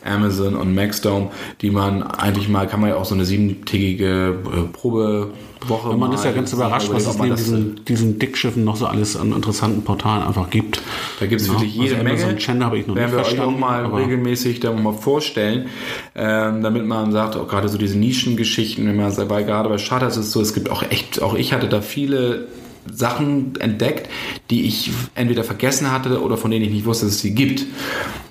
[0.06, 4.62] Amazon und Maxdome, die man eigentlich mal, kann man ja auch so eine siebentägige äh,
[4.72, 5.32] Probe
[5.68, 5.96] Woche.
[5.98, 9.34] man ist ja ganz überrascht, was es neben diesen, diesen Dickschiffen noch so alles an
[9.34, 10.82] interessanten Portalen einfach gibt.
[11.20, 12.20] Da gibt es ja, wirklich jede also Menge.
[12.20, 15.68] So Channel habe ich noch Werden nicht wir euch auch mal regelmäßig da mal vorstellen,
[16.16, 20.18] ähm, damit man sagt, auch gerade so diese Nischengeschichten, wenn man dabei gerade bei Shutters
[20.18, 22.48] ist so, es gibt auch echt, auch ich hatte da viele
[22.92, 24.10] Sachen entdeckt,
[24.50, 27.66] die ich entweder vergessen hatte oder von denen ich nicht wusste, dass es sie gibt.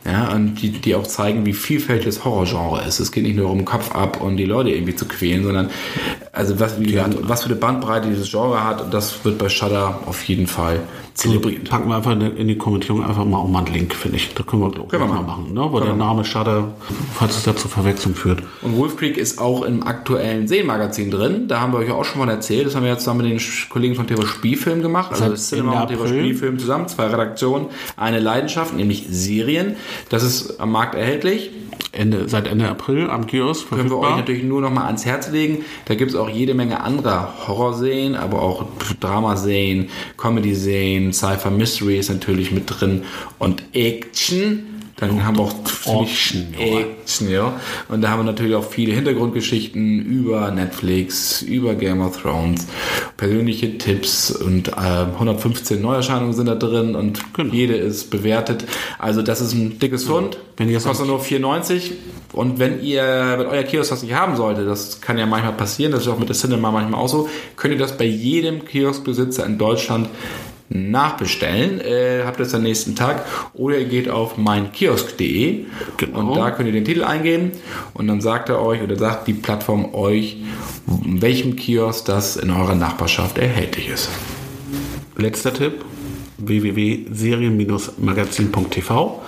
[0.04, 2.98] Ja, und die, die auch zeigen, wie vielfältig das Horrorgenre ist.
[2.98, 5.70] Es geht nicht nur um Kopf ab und die Leute irgendwie zu quälen, sondern
[6.32, 10.00] also was, wie gesagt, was für eine Bandbreite dieses Genre hat, das wird bei Shudder
[10.06, 10.80] auf jeden Fall
[11.18, 11.68] zelebriert.
[11.68, 14.34] Packen wir einfach in die Kommentierung einfach mal auch mal einen Link, finde ich.
[14.34, 15.52] Da können wir, glaube ich, mal machen.
[15.52, 15.66] Ne?
[15.72, 16.74] Weil der Name Shudder,
[17.14, 18.42] falls es da zur Verwechslung führt.
[18.62, 21.48] Und Wolf Creek ist auch im aktuellen Serienmagazin drin.
[21.48, 22.66] Da haben wir euch auch schon mal erzählt.
[22.66, 25.10] Das haben wir jetzt zusammen mit den Kollegen von TV Spielfilm gemacht.
[25.10, 26.86] Also das Cinema und TV Spielfilm zusammen.
[26.86, 27.66] Zwei Redaktionen.
[27.96, 29.74] Eine Leidenschaft, nämlich Serien.
[30.10, 31.50] Das ist am Markt erhältlich
[31.92, 35.30] Ende, seit Ende April am Kiosk können wir euch natürlich nur noch mal ans Herz
[35.30, 35.64] legen.
[35.86, 38.66] Da gibt es auch jede Menge anderer Horrorserien, aber auch
[39.00, 43.02] Dramaserien, Comedy-Serien, Cypher Mystery ist natürlich mit drin
[43.38, 44.74] und Action.
[45.00, 45.54] Dann haben wir auch
[46.02, 46.80] Action, ja.
[46.80, 47.60] Action, ja.
[47.88, 52.66] Und da haben wir natürlich auch viele Hintergrundgeschichten über Netflix, über Game of Thrones,
[53.16, 57.54] persönliche Tipps und äh, 115 Neuerscheinungen sind da drin und Genau.
[57.54, 58.64] jede ist bewertet.
[58.98, 60.36] Also das ist ein dickes Fund.
[60.56, 61.92] Wenn ihr es kostet nur 4,90
[62.32, 65.92] und wenn ihr, wenn euer Kiosk das nicht haben sollte, das kann ja manchmal passieren,
[65.92, 69.46] das ist auch mit der Cinema manchmal auch so, könnt ihr das bei jedem Kioskbesitzer
[69.46, 70.08] in Deutschland
[70.68, 71.80] nachbestellen.
[71.80, 75.64] Äh, habt ihr es am nächsten Tag oder ihr geht auf meinkiosk.de
[75.96, 76.18] Genau.
[76.18, 77.52] und da könnt ihr den Titel eingeben
[77.94, 80.38] und dann sagt er euch oder sagt die Plattform euch,
[81.04, 84.08] in welchem Kiosk das in eurer Nachbarschaft erhältlich ist.
[85.16, 85.84] Letzter Tipp
[86.38, 89.22] www.serien-magazin.tv.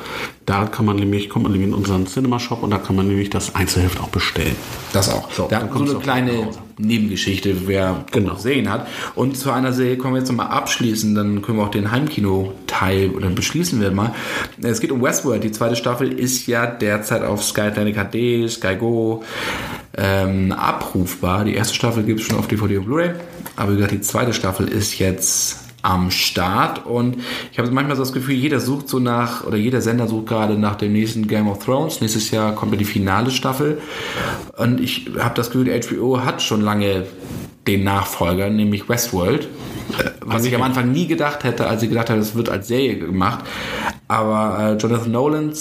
[0.47, 3.28] Da kann man nämlich, kommt man nämlich in unseren Cinema-Shop und da kann man nämlich
[3.30, 4.57] das Einzelheft auch bestellen.
[4.93, 5.30] Das auch.
[5.32, 6.49] So, da so eine kleine.
[6.81, 8.35] Nebengeschichte, wer Genau.
[8.35, 8.87] gesehen hat.
[9.14, 13.11] Und zu einer Serie kommen wir jetzt nochmal abschließen, dann können wir auch den Heimkino-Teil
[13.11, 14.14] oder beschließen wir mal.
[14.62, 15.45] Es geht um Westworld.
[15.45, 19.22] Die zweite Staffel ist ja derzeit auf Sky Atlantic HD, Sky Go
[19.97, 21.45] ähm, abrufbar.
[21.45, 23.11] Die erste Staffel gibt es schon auf DVD und Blu-ray.
[23.57, 27.16] Aber wie gesagt, die zweite Staffel ist jetzt am Start und
[27.53, 30.55] ich habe manchmal so das Gefühl, jeder sucht so nach, oder jeder Sender sucht gerade
[30.55, 32.01] nach dem nächsten Game of Thrones.
[32.01, 33.81] Nächstes Jahr kommt ja die finale Staffel
[34.57, 37.07] und ich habe das Gefühl, HBO hat schon lange
[37.66, 39.49] den Nachfolger, nämlich Westworld.
[40.20, 42.99] Was ich am Anfang nie gedacht hätte, als ich gedacht habe, es wird als Serie
[42.99, 43.45] gemacht.
[44.09, 45.53] Aber äh, Jonathan Nolan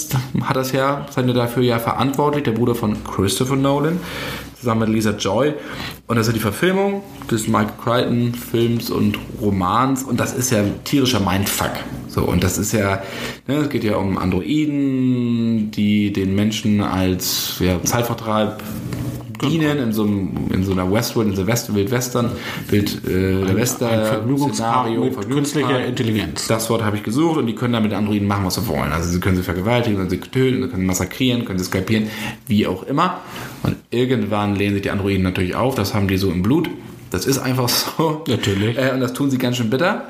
[0.44, 4.00] hat das ja, seine dafür ja verantwortlich, der Bruder von Christopher Nolan,
[4.60, 5.54] zusammen mit Lisa Joy.
[6.06, 10.04] Und das ist die Verfilmung des Michael Crichton Films und Romans.
[10.04, 11.72] Und das ist ja tierischer Mindfuck.
[12.08, 13.02] So, und das ist ja,
[13.46, 18.62] ne, es geht ja um Androiden, die den Menschen als ja, Zeitvertreib
[19.42, 22.30] dienen in so, einem, in so einer Westworld, in so West, Wildwestern,
[22.68, 25.64] Wild, äh, der Wester, Ein Vergnügungspark Szenario, mit Vergnügungspark.
[25.64, 26.46] künstlicher Intelligenz.
[26.46, 28.92] Das Wort habe ich gesucht und die können damit Androiden machen, was sie wollen.
[28.92, 32.08] Also sie können sie vergewaltigen, können sie töten, sie können massakrieren, können sie skalpieren,
[32.46, 33.20] wie auch immer.
[33.62, 36.68] Und irgendwann lehnen sich die Androiden natürlich auf, das haben die so im Blut.
[37.10, 38.24] Das ist einfach so.
[38.28, 38.78] Natürlich.
[38.78, 40.04] Äh, und das tun sie ganz schön bitter.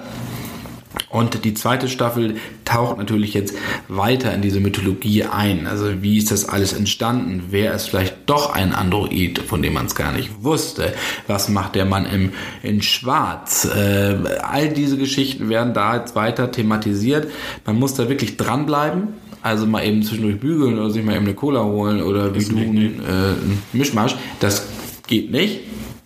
[1.09, 3.55] Und die zweite Staffel taucht natürlich jetzt
[3.89, 5.67] weiter in diese Mythologie ein.
[5.67, 7.45] Also wie ist das alles entstanden?
[7.51, 10.93] Wer ist vielleicht doch ein Android, von dem man es gar nicht wusste?
[11.27, 12.33] Was macht der Mann im,
[12.63, 13.65] in Schwarz?
[13.65, 17.31] Äh, all diese Geschichten werden da jetzt weiter thematisiert.
[17.65, 19.09] Man muss da wirklich dranbleiben.
[19.43, 22.55] Also mal eben zwischendurch bügeln oder sich mal eben eine Cola holen oder wie du
[22.55, 22.87] nee.
[22.87, 24.17] äh, ein Mischmasch.
[24.39, 24.67] Das
[25.07, 25.61] geht nicht.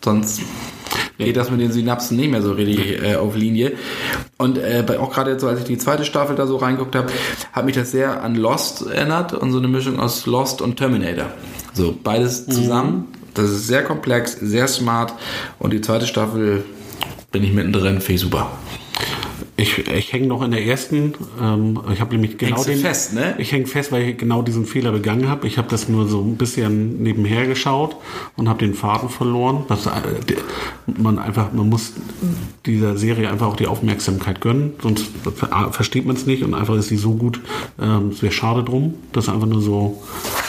[0.05, 0.43] Sonst
[1.19, 3.73] geht das mit den Synapsen nicht mehr so richtig äh, auf Linie.
[4.39, 6.97] Und äh, bei, auch gerade jetzt, so, als ich die zweite Staffel da so reingeguckt
[6.97, 7.13] habe,
[7.53, 11.27] hat mich das sehr an Lost erinnert und so eine Mischung aus Lost und Terminator.
[11.73, 13.09] So beides zusammen.
[13.35, 15.13] Das ist sehr komplex, sehr smart
[15.59, 16.65] und die zweite Staffel
[17.33, 18.51] bin ich mittendrin, finde ich super.
[19.57, 21.15] Ich, ich hänge noch in der ersten.
[21.41, 22.79] Ähm, ich habe nämlich genau Hängst den.
[22.79, 23.37] fest, ne?
[23.39, 25.47] Ich hänge fest, weil ich genau diesen Fehler begangen habe.
[25.47, 27.95] Ich habe das nur so ein bisschen nebenher geschaut
[28.37, 29.65] und habe den Faden verloren.
[29.69, 29.91] Das, äh,
[30.87, 31.93] man einfach, man muss
[32.67, 36.75] dieser Serie einfach auch die Aufmerksamkeit gönnen, sonst ver- versteht man es nicht und einfach
[36.75, 37.41] ist sie so gut.
[37.81, 40.03] Ähm, es wäre schade drum, das einfach nur so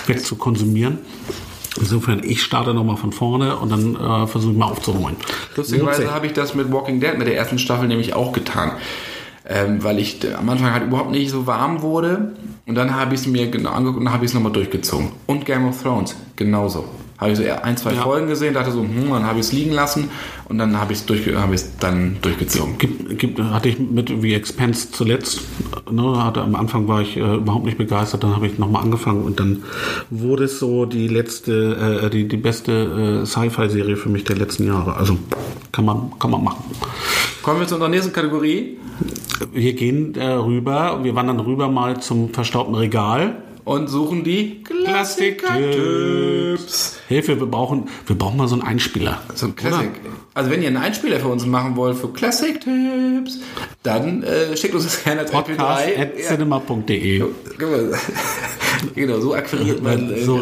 [0.07, 0.97] weg zu konsumieren.
[1.77, 5.17] Insofern, ich starte nochmal von vorne und dann äh, versuche ich mal aufzuholen.
[5.55, 8.71] Lustigerweise habe ich das mit Walking Dead, mit der ersten Staffel nämlich auch getan.
[9.47, 12.35] Ähm, weil ich äh, am Anfang halt überhaupt nicht so warm wurde.
[12.65, 15.11] Und dann habe ich es mir genau angeguckt und dann habe ich es nochmal durchgezogen.
[15.27, 16.85] Und Game of Thrones, genauso.
[17.17, 18.01] Habe ich so eher ein, zwei Ja.
[18.01, 20.09] Folgen gesehen, dachte so, hm, dann habe ich es liegen lassen
[20.49, 22.77] und dann habe ich es durchge es dann durchgezogen.
[22.77, 25.41] Gibt, gibt, hatte ich mit wie Expense zuletzt.
[25.89, 29.23] Ne, hatte, am Anfang war ich äh, überhaupt nicht begeistert, dann habe ich nochmal angefangen
[29.23, 29.63] und dann
[30.09, 34.67] wurde es so die letzte, äh, die, die beste äh, Sci-Fi-Serie für mich der letzten
[34.67, 34.95] Jahre.
[34.95, 35.17] Also
[35.71, 36.65] kann man, kann man machen.
[37.43, 38.77] Kommen wir zu unserer nächsten Kategorie
[39.53, 43.37] Wir gehen äh, rüber, wir wandern rüber mal zum verstaubten Regal.
[43.65, 46.97] Und suchen die Klassiker-Tipps.
[47.07, 49.21] Hilfe, wir brauchen, wir brauchen mal so einen Einspieler.
[49.35, 49.89] So ein Classic.
[50.33, 53.39] Also wenn ihr einen Einspieler für uns machen wollt für Classic-Tipps,
[53.83, 56.01] dann äh, schickt uns das gerne als Podcast MP3.
[56.01, 57.23] at cinema.de.
[58.95, 60.41] genau, so akquiriert man äh, so,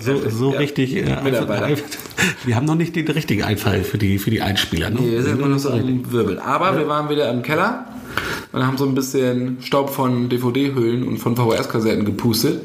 [0.00, 0.58] so, so Ja.
[0.58, 0.96] richtig.
[0.96, 1.66] Äh, Mitarbeiter.
[1.66, 1.84] einfach-
[2.44, 4.88] wir haben noch nicht den richtigen Einfall für die, für die Einspieler.
[4.90, 5.00] Ne?
[5.02, 6.38] Wir sind immer noch so am Wirbel.
[6.38, 7.86] Aber wir waren wieder im Keller
[8.52, 12.62] und haben so ein bisschen Staub von DVD-Hüllen und von VHS-Kassetten gepustet.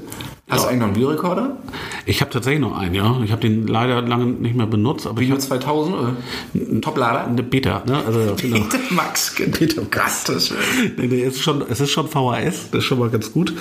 [0.51, 1.57] Hast du eigentlich noch einen Videorekorder?
[2.05, 3.21] Ich habe tatsächlich noch einen, ja.
[3.23, 6.15] Ich habe den leider lange nicht mehr benutzt, aber ich Video habe 2000 oder?
[6.53, 7.25] Ein Toplader?
[7.25, 8.03] eine Beta, ne?
[8.05, 8.65] Also genau.
[8.89, 10.53] Max, Peter krass, das
[10.97, 13.53] ist schon, es ist schon VHS, das ist schon mal ganz gut.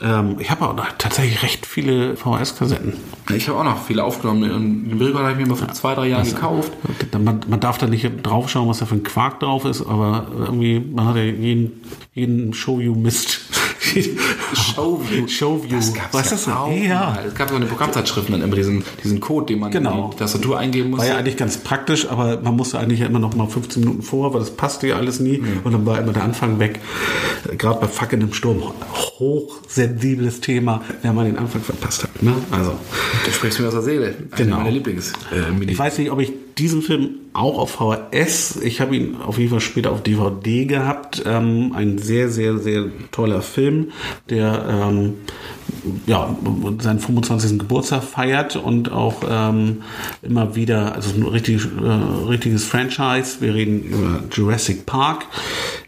[0.00, 2.94] Ähm, ich habe auch noch tatsächlich recht viele VHS-Kassetten.
[3.34, 5.94] Ich habe auch noch viele aufgenommen und den Bildband habe ich mir mal vor zwei,
[5.94, 6.72] drei Jahren gekauft.
[7.12, 10.80] Man, man darf da nicht draufschauen, was da für ein Quark drauf ist, aber irgendwie,
[10.80, 11.80] man hat ja jeden,
[12.12, 13.40] jeden Show-You-Mist.
[14.54, 15.26] Showview.
[15.26, 15.76] Showview.
[15.76, 16.54] Das gab's Was ja ist das?
[16.54, 17.10] auch Ja.
[17.16, 17.24] mal.
[17.28, 20.04] Es gab so eine Programmzeitschriften dann immer diesen, diesen Code, den man Genau.
[20.06, 21.12] in die Tastatur eingeben War musste.
[21.12, 24.32] ja eigentlich ganz praktisch, aber man musste eigentlich ja immer noch mal 15 Minuten vor,
[24.34, 25.42] weil das passte ja alles nie.
[25.64, 26.80] Und dann war immer der Anfang weg.
[27.56, 28.62] Gerade bei Fackeln im Sturm.
[29.18, 32.22] Hochsensibles Thema, wenn man den Anfang verpasst hat.
[32.22, 32.34] Ne?
[32.50, 32.72] Also,
[33.24, 34.14] Du sprichst mir aus der Seele.
[34.30, 34.56] Eine Genau.
[34.58, 35.12] meiner Lieblings.
[35.32, 39.38] Äh, ich weiß nicht, ob ich diesen Film auch auf VHS, ich habe ihn auf
[39.38, 41.22] jeden Fall später auf DVD gehabt.
[41.24, 43.92] Ähm, ein sehr, sehr, sehr toller Film,
[44.28, 45.14] der ähm,
[46.06, 46.36] ja,
[46.80, 47.58] seinen 25.
[47.58, 49.82] Geburtstag feiert und auch ähm,
[50.22, 53.40] immer wieder, also ein richtig, äh, richtiges Franchise.
[53.40, 55.26] Wir reden über Jurassic Park.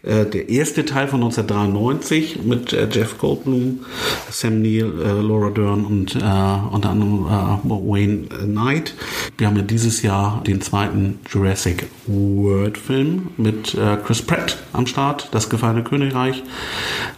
[0.03, 3.85] Äh, der erste Teil von 1993 mit äh, Jeff Goldblum,
[4.29, 8.95] Sam Neill, äh, Laura Dern und äh, unter anderem äh, Wayne Knight.
[9.37, 15.29] Wir haben ja dieses Jahr den zweiten Jurassic World Film mit Chris Pratt am Start,
[15.31, 16.43] das gefallene Königreich.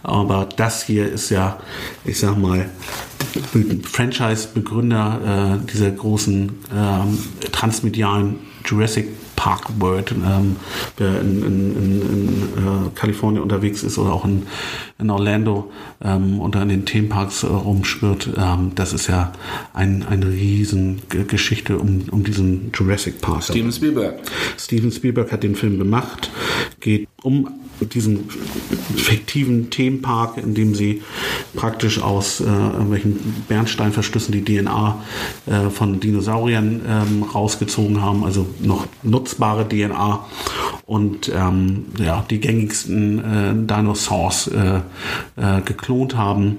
[0.02, 1.58] Aber das hier ist ja,
[2.04, 2.55] ich sag mal,
[3.84, 7.18] Franchise-Begründer äh, dieser großen ähm,
[7.52, 9.08] transmedialen Jurassic
[9.46, 10.56] Park World, ähm,
[10.96, 14.48] wer in, in, in, in äh, Kalifornien unterwegs ist oder auch in,
[14.98, 15.70] in Orlando
[16.02, 19.32] ähm, und da in den Themenparks äh, rumschwirrt, ähm, das ist ja
[19.72, 23.44] ein, eine riesen Geschichte um, um diesen Jurassic Park.
[23.44, 24.18] Steven Spielberg.
[24.58, 26.28] Steven Spielberg hat den Film gemacht,
[26.80, 27.48] geht um
[27.80, 28.28] diesen
[28.96, 31.02] fiktiven Themenpark, in dem sie
[31.54, 35.02] praktisch aus äh, irgendwelchen Bernsteinverschlüssen die DNA
[35.46, 38.86] äh, von Dinosauriern ähm, rausgezogen haben, also noch
[39.36, 40.20] nutzbare DNA
[40.86, 44.76] und ähm, ja, die gängigsten äh, Dinosaurs äh,
[45.36, 46.58] äh, geklont haben.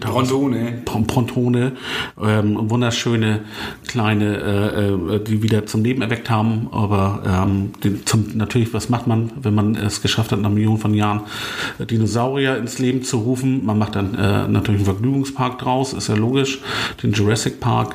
[0.00, 0.80] Daraus- Brontone.
[0.86, 1.72] Pon- Pontone,
[2.18, 3.40] ähm, wunderschöne
[3.86, 6.68] kleine, äh, äh, die wieder zum Leben erweckt haben.
[6.72, 10.78] Aber ähm, den, zum, natürlich, was macht man, wenn man es geschafft hat, nach Millionen
[10.78, 11.20] von Jahren
[11.78, 13.66] äh, Dinosaurier ins Leben zu rufen?
[13.66, 16.60] Man macht dann äh, natürlich einen Vergnügungspark draus, ist ja logisch,
[17.02, 17.94] den Jurassic Park.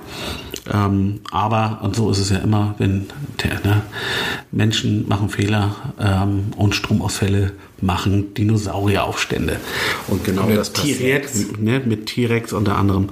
[0.72, 3.07] Ähm, aber, und so ist es ja immer, wenn
[3.63, 3.82] ne,
[4.51, 9.57] Menschen machen Fehler ähm, und Stromausfälle machen Dinosaurieraufstände.
[10.07, 11.45] Und genau Und das passiert T-Rex.
[11.59, 13.09] ne, mit T-Rex unter anderem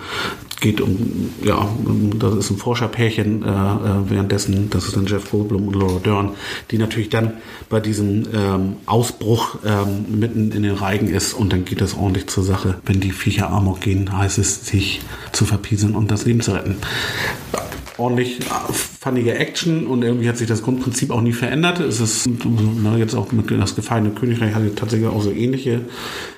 [0.60, 1.70] geht um, ja,
[2.18, 6.32] das ist ein Forscherpärchen, äh, äh, währenddessen, das ist dann Jeff Goldblum und Laura Dern,
[6.72, 7.34] die natürlich dann
[7.70, 12.28] bei diesem ähm, Ausbruch ähm, mitten in den Reigen ist und dann geht es ordentlich
[12.28, 12.76] zur Sache.
[12.86, 15.02] Wenn die Viecher Amok gehen, heißt es, sich
[15.32, 16.78] zu verpieseln und das Leben zu retten.
[17.98, 21.80] Ordentlich äh, fundige Action und irgendwie hat sich das Grundprinzip auch nie verändert.
[21.80, 25.82] Es ist na, jetzt auch mit das gefallene Königreich hatte tatsächlich auch so ähnliche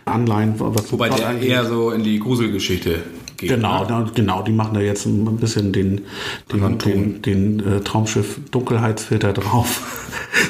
[0.03, 1.49] Anleihen, was Wobei der angeht.
[1.49, 3.03] eher so in die Gruselgeschichte
[3.40, 3.50] geht.
[3.50, 4.10] Genau, ne?
[4.14, 6.02] genau, die machen da jetzt ein bisschen den,
[6.52, 9.82] den, den, den äh, Traumschiff Dunkelheitsfilter drauf.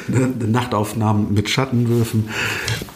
[0.07, 2.29] Ne, Nachtaufnahmen mit Schattenwürfen.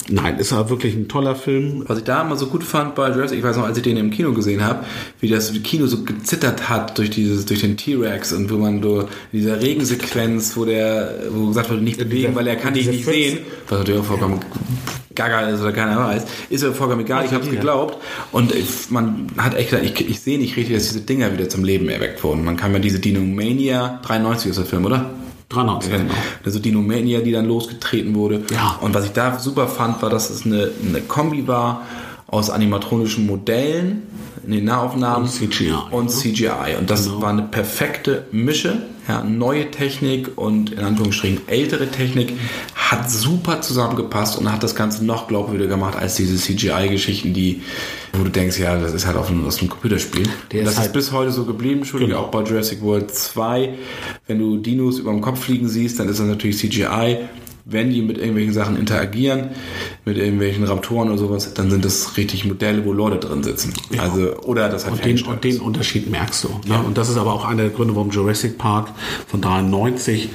[0.09, 1.83] Nein, ist aber wirklich ein toller Film.
[1.87, 3.97] Was ich da immer so gut fand bei Jurassic, ich weiß noch, als ich den
[3.97, 4.83] im Kino gesehen habe,
[5.19, 9.01] wie das Kino so gezittert hat durch dieses, durch den T-Rex und wo man so
[9.01, 12.87] in dieser Regensequenz, wo der, wo gesagt wurde, nicht bewegen, dieser- weil er kann dich
[12.87, 13.39] nicht Fritz- sehen,
[13.69, 14.39] was natürlich auch vollkommen
[15.15, 17.97] gaga ist oder keiner weiß, ist ja vollkommen egal, ich habe es geglaubt
[18.31, 18.51] und
[18.89, 22.23] man hat echt ich, ich sehe nicht richtig, dass diese Dinger wieder zum Leben erweckt
[22.23, 22.43] wurden.
[22.43, 25.11] Man kann ja diese Dinomania, 93 ist der Film, oder?
[25.49, 26.13] 93, Ja, genau.
[26.43, 28.43] Also Dinomania, die dann losgetreten wurde.
[28.51, 28.77] Ja.
[28.81, 31.83] Und was ich da super fand, war, dass es eine, eine Kombi war
[32.33, 34.01] aus animatronischen Modellen
[34.45, 36.09] in den Nahaufnahmen Und CGI, und ne?
[36.11, 36.75] CGI.
[36.79, 38.81] Und das war eine perfekte Mische.
[39.07, 42.33] Ja, neue Technik und in Anführungsstrichen ältere Technik
[42.73, 47.63] hat super zusammengepasst und hat das Ganze noch glaubwürdiger gemacht als diese CGI-Geschichten, die,
[48.13, 50.23] wo du denkst, ja, das ist halt auf einem, aus einem Computerspiel.
[50.53, 52.27] Der und ist das halt- ist bis heute so geblieben, Entschuldigung, Genau.
[52.27, 53.73] auch bei Jurassic World 2.
[54.27, 57.17] Wenn du Dinos über dem Kopf fliegen siehst, dann ist das natürlich CGI.
[57.65, 59.49] Wenn die mit irgendwelchen Sachen interagieren,
[60.03, 63.73] mit irgendwelchen Raptoren oder sowas, dann sind das richtig Modelle, wo Leute drin sitzen.
[63.97, 66.49] Also, oder das hat Und den, und den Unterschied merkst du.
[66.67, 66.81] Ne?
[66.83, 68.89] Und das ist aber auch einer der Gründe, warum Jurassic Park
[69.27, 70.29] von 93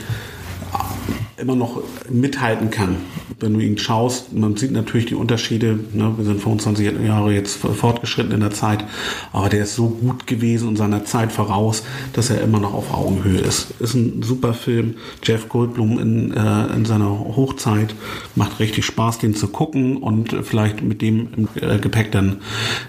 [1.37, 2.97] immer noch mithalten kann
[3.41, 5.79] wenn du ihn schaust, man sieht natürlich die Unterschiede.
[5.93, 6.13] Ne?
[6.17, 8.85] Wir sind 25 Jahre jetzt fortgeschritten in der Zeit,
[9.33, 12.93] aber der ist so gut gewesen und seiner Zeit voraus, dass er immer noch auf
[12.93, 13.75] Augenhöhe ist.
[13.81, 14.97] Ist ein super Film.
[15.23, 17.95] Jeff Goldblum in, äh, in seiner Hochzeit
[18.35, 22.39] macht richtig Spaß, den zu gucken und vielleicht mit dem im äh, Gepäck dann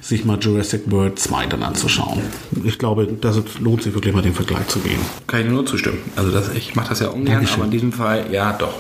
[0.02, 2.22] sich mal Jurassic World 2 dann anzuschauen.
[2.64, 5.00] Ich glaube, das lohnt sich wirklich mal den Vergleich zu gehen.
[5.28, 6.00] Kann ich nur zustimmen.
[6.16, 7.56] Also das, ich mache das ja ungern, Dankeschön.
[7.58, 8.74] aber in diesem Fall ja doch.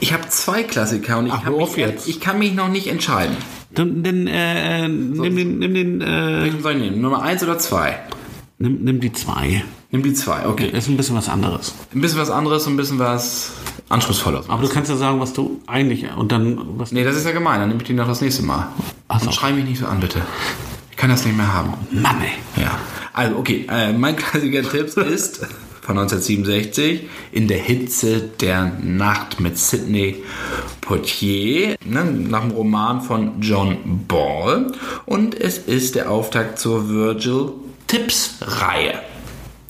[0.00, 2.08] Ich habe zwei Klassiker und ich, Ach, kann mich, jetzt.
[2.08, 3.36] ich kann mich noch nicht entscheiden.
[3.72, 7.00] Dann, dann äh, nimm den, nimm den, äh, Welchen soll ich nehmen?
[7.00, 7.98] Nummer eins oder zwei?
[8.58, 9.62] nimm, nimm die zwei.
[9.90, 10.68] Nimm die zwei, okay.
[10.68, 11.74] Ist ein bisschen was anderes.
[11.94, 13.52] Ein bisschen was anderes und ein bisschen was
[13.88, 14.48] anspruchsvolleres.
[14.48, 16.92] Aber du kannst ja sagen, was du eigentlich und dann was.
[16.92, 18.68] Nee, das ist ja gemein, dann nehme ich die noch das nächste Mal.
[19.08, 19.26] Ach so.
[19.26, 20.20] Und schrei mich nicht so an, bitte.
[20.90, 21.74] Ich kann das nicht mehr haben.
[21.90, 22.62] Mann, ey.
[22.62, 22.78] Ja.
[23.12, 25.46] Also, okay, äh, mein Klassiker-Tipps ist
[25.80, 30.22] von 1967 In der Hitze der Nacht mit Sidney
[30.80, 34.72] Poitier, ne, nach dem Roman von John Ball.
[35.06, 37.52] Und es ist der Auftakt zur Virgil
[37.86, 38.94] Tips-Reihe.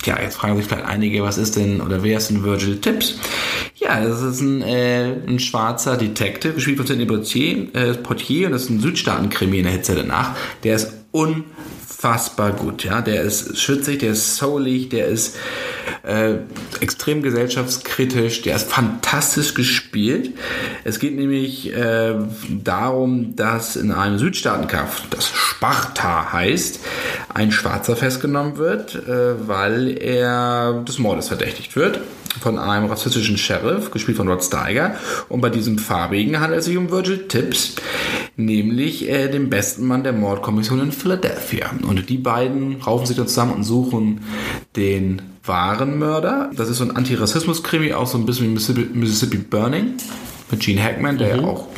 [0.04, 3.18] Ja, jetzt fragen sich vielleicht einige, was ist denn oder wer ist denn Virgil Tips?
[3.76, 8.52] Ja, das ist ein, äh, ein schwarzer Detective, gespielt von Sidney Poitier, äh, Poitier und
[8.52, 10.36] das ist ein Südstaaten-Krimi in der Hitze der Nacht.
[10.64, 10.92] Der ist
[12.00, 13.02] unfassbar gut, ja.
[13.02, 15.36] Der ist schwitzig, der ist soulig, der ist
[16.02, 16.36] äh,
[16.80, 20.30] extrem gesellschaftskritisch, der ist fantastisch gespielt.
[20.84, 22.14] Es geht nämlich äh,
[22.48, 26.80] darum, dass in einem Südstaatenkampf, das Sparta heißt,
[27.34, 32.00] ein Schwarzer festgenommen wird, äh, weil er des Mordes verdächtigt wird
[32.38, 34.94] von einem rassistischen Sheriff, gespielt von Rod Steiger.
[35.28, 37.76] Und bei diesem Farbigen handelt es sich um Virgil Tips,
[38.36, 41.70] nämlich äh, den besten Mann der Mordkommission in Philadelphia.
[41.82, 44.20] Und die beiden raufen sich dann zusammen und suchen
[44.76, 46.50] den wahren Mörder.
[46.54, 49.94] Das ist so ein Antirassismus-Krimi, auch so ein bisschen wie Mississippi, Mississippi Burning
[50.50, 51.68] mit Gene Hackman, der ja auch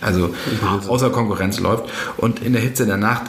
[0.00, 0.30] also
[0.60, 0.90] Wahnsinn.
[0.90, 1.84] außer Konkurrenz läuft.
[2.16, 3.24] Und in der Hitze der Nacht,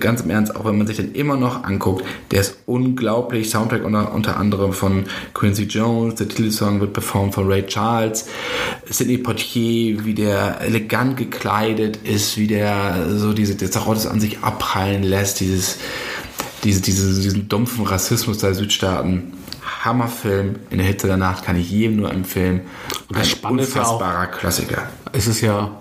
[0.00, 3.50] ganz im Ernst, auch wenn man sich den immer noch anguckt, der ist unglaublich.
[3.50, 8.26] Soundtrack unter, unter anderem von Quincy Jones, der Titelsong wird performt von Ray Charles,
[8.88, 15.02] Sidney Poitier, wie der elegant gekleidet ist, wie der so diese Desarottes an sich abprallen
[15.02, 15.78] lässt, dieses,
[16.64, 19.34] diese, diese, diesen dumpfen Rassismus der Südstaaten.
[19.84, 22.60] Hammerfilm in der Hitze der Nacht kann ich jedem nur empfehlen.
[23.12, 24.88] Ein ist ja auch- unfassbarer Klassiker.
[25.12, 25.72] Es ist ja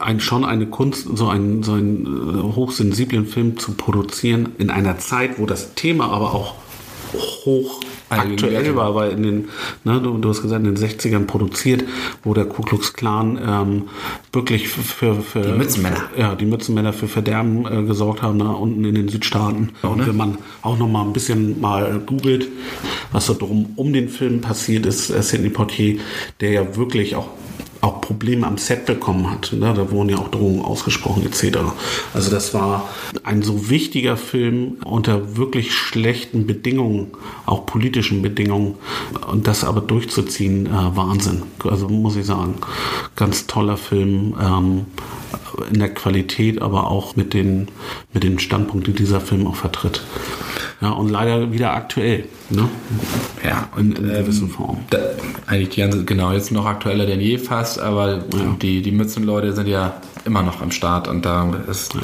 [0.00, 4.98] ein, schon eine Kunst, so einen, so einen äh, hochsensiblen Film zu produzieren in einer
[4.98, 6.54] Zeit, wo das Thema aber auch
[7.44, 7.80] hoch
[8.10, 9.48] aktuell war, weil in den,
[9.84, 11.84] ne, du, du hast gesagt, in den 60ern produziert,
[12.24, 13.82] wo der Ku Klux Klan ähm,
[14.32, 16.04] wirklich für, für Die Mützenmänner.
[16.16, 19.70] ja, die Mützenmänner für Verderben äh, gesorgt haben, da unten in den Südstaaten.
[19.82, 22.48] Und wenn man auch noch mal ein bisschen mal googelt,
[23.12, 25.98] was so drum um den Film passiert ist, äh, Sidney Poitier,
[26.40, 27.28] der ja wirklich auch
[27.80, 29.52] auch Probleme am Set bekommen hat.
[29.52, 29.72] Ne?
[29.74, 31.58] Da wurden ja auch Drohungen ausgesprochen etc.
[32.14, 32.88] Also das war
[33.24, 37.08] ein so wichtiger Film unter wirklich schlechten Bedingungen,
[37.46, 38.74] auch politischen Bedingungen.
[39.30, 41.42] Und das aber durchzuziehen, äh, Wahnsinn.
[41.64, 42.56] Also muss ich sagen,
[43.16, 44.34] ganz toller Film.
[44.40, 44.86] Ähm,
[45.72, 47.68] in der Qualität, aber auch mit den,
[48.12, 50.02] mit den Standpunkten, die dieser Film auch vertritt.
[50.80, 52.68] Ja, und leider wieder aktuell, ne?
[53.44, 54.78] Ja, In, und in ähm, gewissen Form.
[54.90, 54.98] da,
[55.46, 58.22] eigentlich die ganze, genau, jetzt noch aktueller denn je fast, aber
[58.62, 61.94] die, die Mützenleute sind ja immer noch am Start und da ist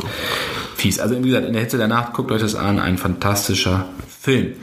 [0.77, 0.99] fies.
[0.99, 3.87] Also wie gesagt, in der Hitze der Nacht, guckt euch das an, ein fantastischer
[4.20, 4.55] Film.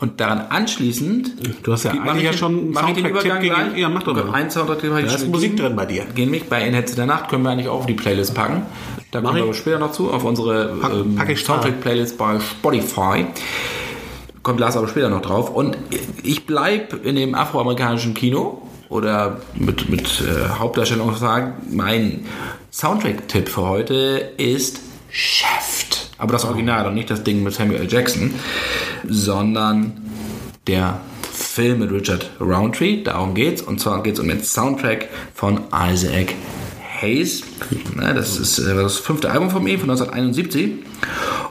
[0.00, 1.30] Und daran anschließend,
[1.62, 3.68] Du hast ja mach eigentlich ich ja schon einen mach ich den Soundtrack-Tipp Übergang gegeben.
[3.70, 3.80] gleich?
[3.80, 4.32] Ja, mach doch mal.
[4.34, 6.04] Ein Soundtrack habe ich Da ist Musik drin bei dir.
[6.14, 8.62] Gehen mich bei In Hitze der Nacht können wir eigentlich auch auf die Playlist packen.
[9.12, 9.44] Da kommen wir ich.
[9.44, 11.38] aber später noch zu, auf unsere Pack- ähm, pack.
[11.38, 13.26] Soundtrack-Playlist bei Spotify.
[14.42, 15.50] Kommt Lars aber später noch drauf.
[15.50, 15.78] Und
[16.24, 22.26] ich bleibe in dem afroamerikanischen Kino oder mit, mit äh, Hauptdarstellung sagen, mein
[22.72, 25.72] Soundtrack-Tipp für heute ist Chef.
[26.18, 27.88] Aber das Original und nicht das Ding mit Samuel L.
[27.92, 28.32] Jackson,
[29.08, 30.00] sondern
[30.68, 31.00] der
[31.32, 33.02] Film mit Richard Roundtree.
[33.02, 33.60] Darum geht's.
[33.60, 36.34] Und zwar geht's um den Soundtrack von Isaac
[37.02, 37.42] Hayes.
[37.94, 40.84] Ne, Das ist äh, das fünfte Album von ihm von 1971.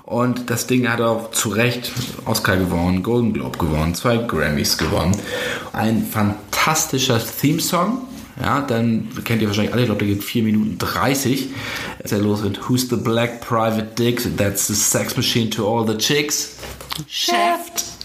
[0.03, 1.91] Und das Ding hat auch zu Recht
[2.25, 5.15] Oscar gewonnen, Golden Globe gewonnen, zwei Grammys gewonnen.
[5.73, 8.07] Ein fantastischer Theme-Song.
[8.41, 11.49] Ja, dann kennt ihr wahrscheinlich alle, ich glaube, der geht 4 Minuten 30.
[12.03, 14.37] Ist er los mit Who's the Black Private Dick?
[14.37, 16.55] That's the sex machine to all the chicks.
[17.07, 17.59] Chef.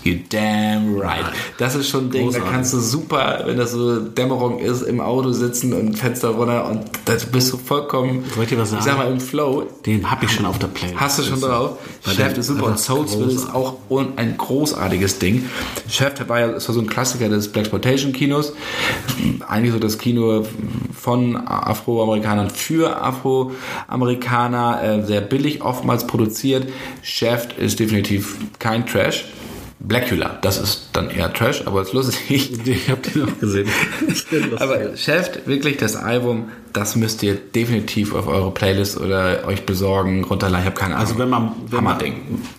[0.05, 1.25] You damn right.
[1.59, 5.01] Das ist schon ein Ding, da kannst du super, wenn das so Dämmerung ist, im
[5.01, 8.83] Auto sitzen und Fenster runter und da bist du vollkommen, Soll ich dir was sagen?
[8.85, 9.67] sag mal, im Flow.
[9.85, 11.01] Den habe ich schon auf der Playlist.
[11.01, 11.79] Hast du schon drauf?
[12.05, 13.55] Chef ist super und Soulsville ist großartig.
[13.55, 15.49] auch ein großartiges Ding.
[15.89, 18.53] Chef war ja war so ein Klassiker des Blaxploitation-Kinos.
[19.49, 20.45] Eigentlich so das Kino
[20.93, 26.69] von Afroamerikanern für Afroamerikaner, äh, sehr billig oftmals produziert.
[27.03, 29.25] Chef ist definitiv kein Trash.
[29.79, 32.51] Blackula, das ist dann eher Trash, aber ist lustig.
[32.67, 33.69] Ich habe den auch gesehen.
[34.59, 40.25] Aber Chef, wirklich das Album, das müsst ihr definitiv auf eure Playlist oder euch besorgen,
[40.25, 40.61] runterladen.
[40.61, 41.07] Ich habe keine Ahnung.
[41.07, 41.99] Also wenn man, wenn man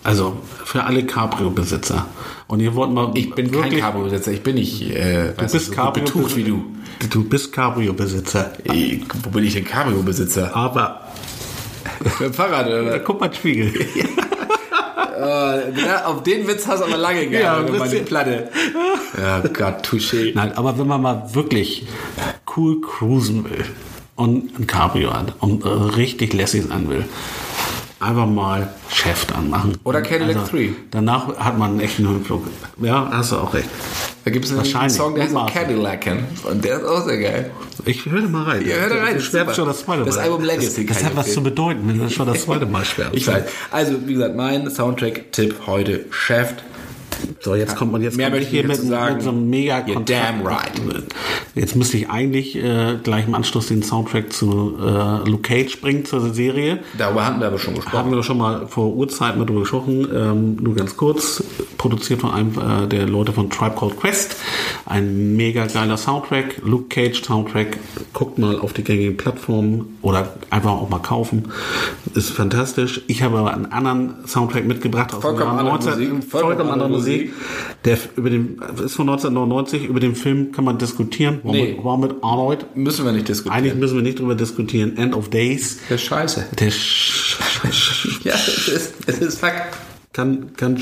[0.04, 2.06] also für alle Cabrio-Besitzer
[2.46, 5.72] und ihr wollt mal Ich bin kein Cabrio-Besitzer, ich bin nicht äh, du bist so
[5.72, 6.64] Cabrio betucht wie du.
[7.10, 8.52] Du bist Cabrio-Besitzer,
[9.22, 10.54] wo bin ich denn Cabrio-Besitzer?
[10.54, 11.08] aber
[12.00, 13.00] Mit dem Fahrrad oder?
[13.00, 13.72] guck mal Spiegel.
[15.18, 18.48] Äh, auf den Witz hast du aber lange Ja, gehabt, ja, die Platte.
[19.20, 20.32] Ja Gott, touché.
[20.34, 21.86] Nein, aber wenn man mal wirklich
[22.56, 23.64] cool cruisen will
[24.16, 27.04] und ein Cabrio hat und äh, richtig lässig sein will,
[28.00, 29.76] einfach mal Chef anmachen.
[29.84, 30.70] Oder Cadillac 3.
[30.90, 32.44] Danach hat man einen echten Höhenflug.
[32.80, 33.68] Ja, hast du auch recht.
[34.24, 34.90] Da gibt es einen.
[34.90, 35.34] Song, der heißt.
[35.52, 36.06] Cadillac
[36.50, 37.50] und der ist auch sehr geil.
[37.84, 38.66] Ich höre mal rein.
[38.66, 39.54] Ja, hör da rein, Das schwärmt super.
[39.56, 40.06] schon das zweite Mal.
[40.06, 41.54] Das Album Legacy Das, das hat ich was zu empfehlen.
[41.54, 43.16] bedeuten, wenn du schon das zweite Mal schwärmst.
[43.16, 43.44] Ich weiß.
[43.70, 46.52] Also, wie gesagt, mein Soundtrack-Tipp heute, Chef.
[47.40, 49.14] So, jetzt kommt man jetzt Mehr kommt möchte ich hier mit, sagen.
[49.14, 50.72] mit so einem mega damn right.
[51.54, 56.04] Jetzt müsste ich eigentlich äh, gleich im Anschluss den Soundtrack zu äh, Luke Cage bringen
[56.04, 56.80] zur Serie.
[56.96, 58.12] Darüber hatten wir aber schon Haben gesprochen.
[58.12, 61.42] wir schon mal vor Urzeiten darüber gesprochen, ähm, nur ganz kurz.
[61.78, 64.36] Produziert von einem äh, der Leute von Tribe Called Quest.
[64.90, 66.62] Ein mega geiler Soundtrack.
[66.64, 67.76] Luke Cage Soundtrack.
[68.14, 71.52] Guckt mal auf die gängigen Plattformen oder einfach auch mal kaufen.
[72.14, 73.02] Ist fantastisch.
[73.06, 76.30] Ich habe aber einen anderen Soundtrack mitgebracht aus Vollkommen dem Jahr andere 19 Musik.
[76.30, 77.32] Vollkommen andere Musik.
[77.84, 79.84] Der über den, ist von 1999.
[79.84, 81.40] Über den Film kann man diskutieren.
[81.42, 81.74] War, Nee.
[81.74, 82.74] mit, war mit Arnold.
[82.74, 83.58] Müssen wir nicht diskutieren.
[83.58, 84.96] Eigentlich müssen wir nicht drüber diskutieren.
[84.96, 85.80] End of Days.
[85.90, 86.46] Der scheiße.
[86.58, 87.36] Der Sch
[88.24, 89.76] Ja, es ist, es ist Fakt.
[90.14, 90.80] kann, kann,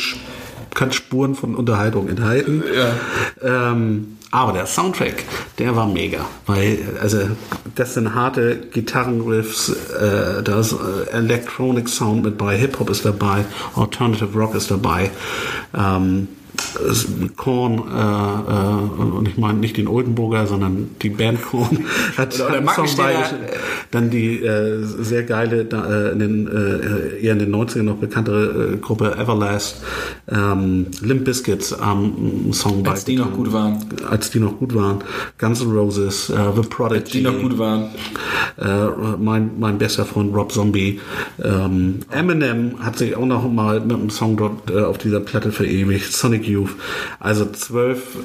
[0.74, 2.62] kann Spuren von Unterhaltung enthalten.
[2.74, 3.70] Ja.
[3.70, 5.24] Ähm, aber der Soundtrack,
[5.58, 6.26] der war mega.
[6.46, 7.20] Weil, also,
[7.74, 13.44] das sind harte Gitarrenriffs, äh, da ist äh, Electronic Sound mit bei, Hip-Hop ist dabei,
[13.74, 15.10] Alternative Rock ist dabei.
[15.74, 16.28] Ähm,
[17.36, 21.84] Korn, äh, äh, und ich meine nicht den Oldenburger, sondern die Band Korn
[22.16, 23.46] hat Oder- oder Song beigeschrieben.
[23.90, 27.96] Dann die äh, sehr geile, da, äh, in den, äh, eher in den 90ern noch
[27.96, 29.82] bekanntere Gruppe Everlast,
[30.30, 33.78] ähm, Limp Bizkits haben einen Song Als die noch gut waren.
[34.08, 34.98] Als die noch gut waren.
[35.38, 37.18] Guns N' Roses, The Prodigy.
[37.18, 37.90] Die noch gut waren.
[39.18, 41.00] Mein, mein bester Freund Rob Zombie.
[41.42, 46.12] Ähm, Eminem hat sich auch noch mal mit einem Song dort auf dieser Platte verewigt.
[46.12, 46.74] Sonic Youth.
[47.20, 48.16] Also zwölf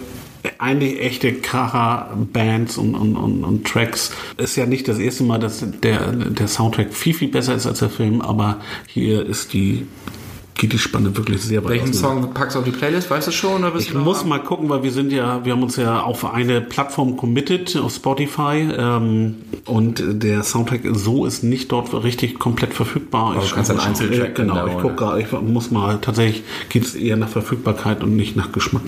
[0.58, 4.12] eigentlich echte Kracher-Bands und, und, und, und Tracks.
[4.38, 7.80] Ist ja nicht das erste Mal, dass der, der Soundtrack viel, viel besser ist als
[7.80, 9.88] der Film, aber hier ist die,
[10.56, 12.22] geht die Spanne wirklich sehr weit Welchen auseinander.
[12.24, 13.10] Song packst du auf die Playlist?
[13.10, 13.64] Weißt du schon?
[13.64, 16.02] Oder bist Ich du muss mal gucken, weil wir sind ja, wir haben uns ja
[16.02, 19.36] auf eine Plattform committed auf Spotify ähm,
[19.66, 23.34] und der Soundtrack so ist nicht dort richtig komplett verfügbar.
[23.36, 24.06] du kannst einen guck mal schauen.
[24.08, 28.04] Einzeltrack Äh, Genau, ich gucke gerade, ich muss mal tatsächlich geht es eher nach Verfügbarkeit
[28.04, 28.84] und nicht nach Geschmack.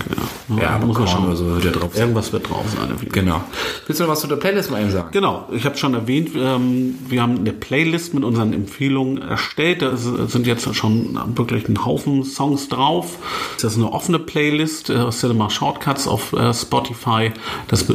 [0.55, 1.35] Ja, Ja, aber muss man schauen.
[1.35, 2.01] so wird ja drauf sein.
[2.01, 2.89] Irgendwas wird drauf sein.
[3.11, 3.41] Genau.
[3.87, 5.09] Willst du noch was zu der Playlist mal eben sagen?
[5.11, 9.81] Genau, ich habe schon erwähnt, ähm, wir haben eine Playlist mit unseren Empfehlungen erstellt.
[9.81, 13.17] Da sind jetzt schon wirklich ein Haufen Songs drauf.
[13.61, 17.31] Das ist eine offene Playlist, äh, Cinema Shortcuts auf äh, Spotify.
[17.67, 17.93] Das ist äh,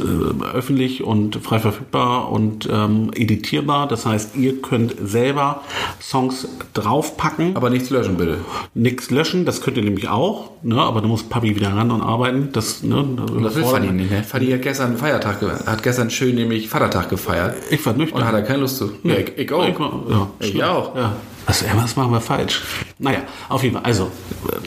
[0.54, 3.88] öffentlich und frei verfügbar und ähm, editierbar.
[3.88, 5.62] Das heißt, ihr könnt selber
[6.00, 7.56] Songs draufpacken.
[7.56, 8.38] Aber nichts löschen, bitte.
[8.74, 10.80] Nichts löschen, das könnt ihr nämlich auch, ne?
[10.80, 12.50] aber da muss Papi wieder ran und arbeiten.
[12.52, 13.04] Das, ne?
[13.42, 14.22] Das will Fanny nicht, ne?
[14.22, 17.56] Fanny hat gestern Feiertag, hat gestern schön nämlich Vatertag gefeiert.
[17.70, 18.20] Ich war nüchtern.
[18.20, 18.92] Und hat er keine Lust zu.
[19.02, 19.66] Ja, ich, ich auch.
[19.66, 20.96] Ich, ja, Ich auch.
[20.96, 21.16] Ja.
[21.48, 22.62] Was, ja, was machen wir falsch?
[22.98, 23.84] Naja, auf jeden Fall.
[23.84, 24.10] Also,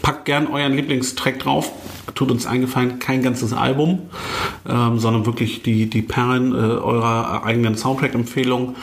[0.02, 1.72] packt gern euren Lieblingstrack drauf.
[2.16, 4.00] Tut uns eingefallen, kein ganzes Album,
[4.68, 8.76] ähm, sondern wirklich die, die Perlen äh, eurer eigenen Soundtrack-Empfehlung.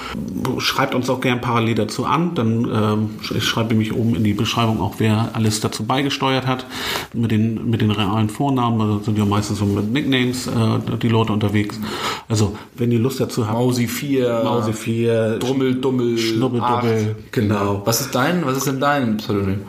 [0.58, 2.34] Schreibt uns auch gern parallel dazu an.
[2.36, 6.66] Dann ähm, ich schreibe nämlich oben in die Beschreibung auch, wer alles dazu beigesteuert hat.
[7.12, 8.80] Mit den, mit den realen Vornamen.
[8.80, 10.52] Also sind ja meistens so mit Nicknames äh,
[11.02, 11.78] die Leute unterwegs.
[12.28, 13.54] Also, wenn ihr Lust dazu habt.
[13.54, 14.42] Mausi 4.
[14.44, 16.16] Mause 4, Drummel, Dummel.
[16.16, 17.32] Schnubbeldubbel, acht.
[17.32, 17.82] genau.
[17.88, 19.62] Was ist dein, was ist denn dein Pseudonym?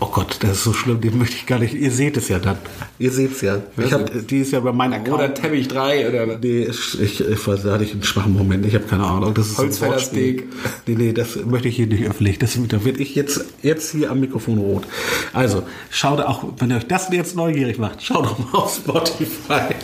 [0.00, 1.72] Oh Gott, das ist so schlimm, den möchte ich gar nicht.
[1.72, 2.58] Ihr seht es ja dann.
[2.98, 3.58] Ihr seht es ja.
[3.76, 5.14] Ich hab, die ist ja bei meinem Account.
[5.14, 8.66] Oder Teppich 3 oder Nee, ich, ich, ich weiß, da hatte ich einen schwachen Moment.
[8.66, 9.34] Ich habe keine Ahnung.
[9.34, 9.80] Das ist.
[9.82, 10.48] Wortspiel.
[10.88, 12.40] Nee, nee, das möchte ich hier nicht öffentlich.
[12.40, 14.82] Das, da werde ich jetzt, jetzt hier am Mikrofon rot.
[15.32, 19.76] Also, schaut auch, wenn euch das jetzt neugierig macht, schaut doch mal auf Spotify.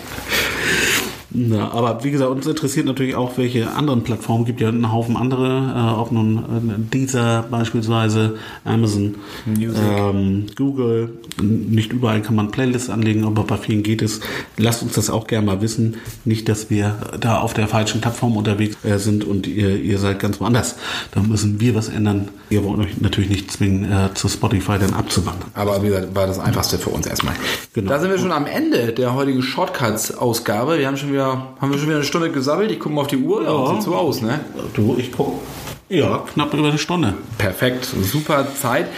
[1.38, 5.18] Na, aber wie gesagt, uns interessiert natürlich auch, welche anderen Plattformen gibt ja einen Haufen
[5.18, 9.16] andere, äh, ob nun äh, Deezer beispielsweise, Amazon,
[9.46, 11.10] ähm, Google.
[11.42, 14.20] Nicht überall kann man Playlists anlegen, aber bei vielen geht es.
[14.56, 15.96] Lasst uns das auch gerne mal wissen.
[16.24, 20.18] Nicht, dass wir da auf der falschen Plattform unterwegs äh, sind und ihr, ihr seid
[20.20, 20.76] ganz woanders.
[21.12, 22.28] Da müssen wir was ändern.
[22.48, 25.50] Wir wollen euch natürlich nicht zwingen, äh, zu Spotify dann abzuwandern.
[25.52, 27.34] Aber wie gesagt, war das einfachste für uns erstmal.
[27.74, 27.90] Genau.
[27.90, 30.78] Da sind wir schon am Ende der heutigen Shortcuts-Ausgabe.
[30.78, 32.70] Wir haben schon wieder, haben wir schon wieder eine Stunde gesammelt.
[32.70, 33.42] Ich gucke mal auf die Uhr.
[33.42, 34.40] Ja, sieht so aus, ne?
[34.74, 35.40] Du, ich guck.
[35.88, 37.14] Ja, knapp über eine Stunde.
[37.38, 38.88] Perfekt, super Zeit.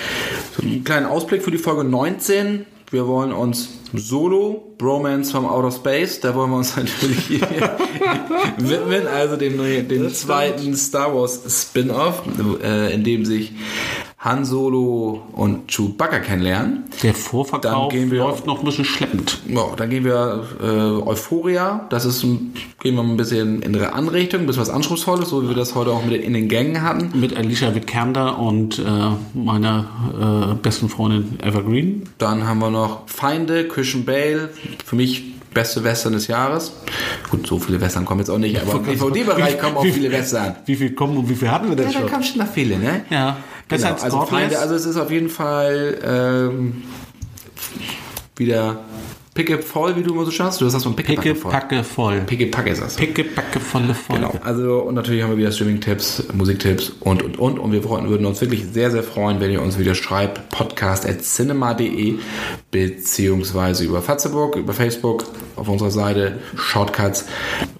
[0.56, 2.64] So einen kleinen Ausblick für die Folge 19.
[2.90, 7.30] Wir wollen uns Solo, Bromance from Outer Space, da wollen wir uns natürlich
[8.58, 9.58] widmen, also dem,
[9.88, 12.22] dem zweiten Star Wars Spin-off,
[12.62, 13.52] äh, in dem sich
[14.20, 16.84] Han Solo und Chewbacca kennenlernen.
[17.04, 19.38] Der Vorverkauf Dann gehen wir- läuft noch ein bisschen schleppend.
[19.46, 20.66] Ja, dann gehen wir äh,
[21.08, 21.86] Euphoria.
[21.90, 25.28] Das ist ein, gehen wir ein bisschen in eine andere Richtung, ein bisschen was Anspruchsvolles,
[25.28, 27.12] so wie wir das heute auch mit den, in den Gängen hatten.
[27.20, 28.82] Mit Alicia Vikander und äh,
[29.38, 32.02] meiner äh, besten Freundin Evergreen.
[32.18, 34.48] Dann haben wir noch Feinde, Christian Bale.
[34.84, 36.72] Für mich beste Western des Jahres.
[37.30, 40.10] Gut, so viele Western kommen jetzt auch nicht, aber im DVD-Bereich kommen auch Wie- viele
[40.10, 40.56] Western.
[40.66, 42.08] Wie viel kommen und wie viel hatten wir denn Ja, da schon?
[42.10, 43.02] kamen schon noch viele, ne?
[43.10, 43.36] Ja,
[43.68, 44.38] besser Genau, als also Godless.
[44.40, 46.82] Feinde, also es ist auf jeden Fall ähm,
[48.36, 48.80] wieder
[49.38, 50.60] Picke voll, wie du immer so schaust.
[50.60, 51.52] Du hast das so ein Picke, Picke, voll.
[51.52, 52.20] Packe voll.
[52.22, 52.96] Picke Packe ist das.
[52.96, 54.26] Picke, Packe volle Folge.
[54.26, 54.34] Genau.
[54.44, 57.60] Also, und natürlich haben wir wieder Streaming-Tipps, Musiktipps und, und, und.
[57.60, 60.48] Und wir würden uns wirklich sehr, sehr freuen, wenn ihr uns wieder schreibt.
[60.50, 62.18] Podcast at cinema.de
[62.72, 67.26] beziehungsweise über Facebook, über Facebook, auf unserer Seite, Shortcuts.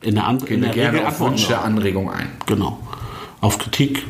[0.01, 1.59] In der, An in Gehen wir der gerne Regel auf Wünsche.
[1.59, 2.31] Anregungen ein.
[2.47, 2.79] Genau.
[3.41, 4.05] Auf Kritik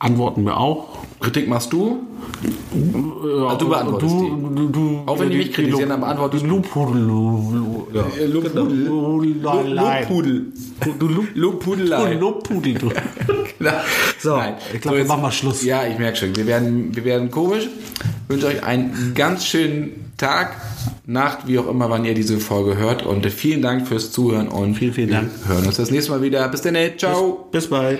[0.00, 0.88] antworten wir auch.
[1.20, 2.00] Kritik machst du?
[2.42, 6.48] Ja, du beantwortest du, du, du, Auch wenn die mich kritisieren, dann beantwortest du.
[6.48, 7.02] Lupudel.
[7.02, 8.04] Lu, ja.
[8.26, 10.44] Lobpudel.
[10.98, 12.14] Du Lu- Lobpudelei.
[12.14, 12.88] Du Lobpudel, du.
[13.58, 13.70] Genau.
[14.18, 14.40] So,
[14.72, 15.62] ich glaube, wir jetzt- machen mal Schluss.
[15.64, 16.34] Ja, ich merke schon.
[16.34, 17.64] Wir werden, wir werden komisch.
[17.66, 20.56] Ich wünsche euch einen ganz schönen Tag,
[21.06, 23.04] Nacht, wie auch immer, wann ihr diese Folge hört.
[23.04, 25.30] Und vielen Dank fürs Zuhören und Vielen, vielen wir Dank.
[25.46, 26.48] hören uns das nächste Mal wieder.
[26.48, 27.48] Bis dann, ciao.
[27.52, 27.98] Bis bald.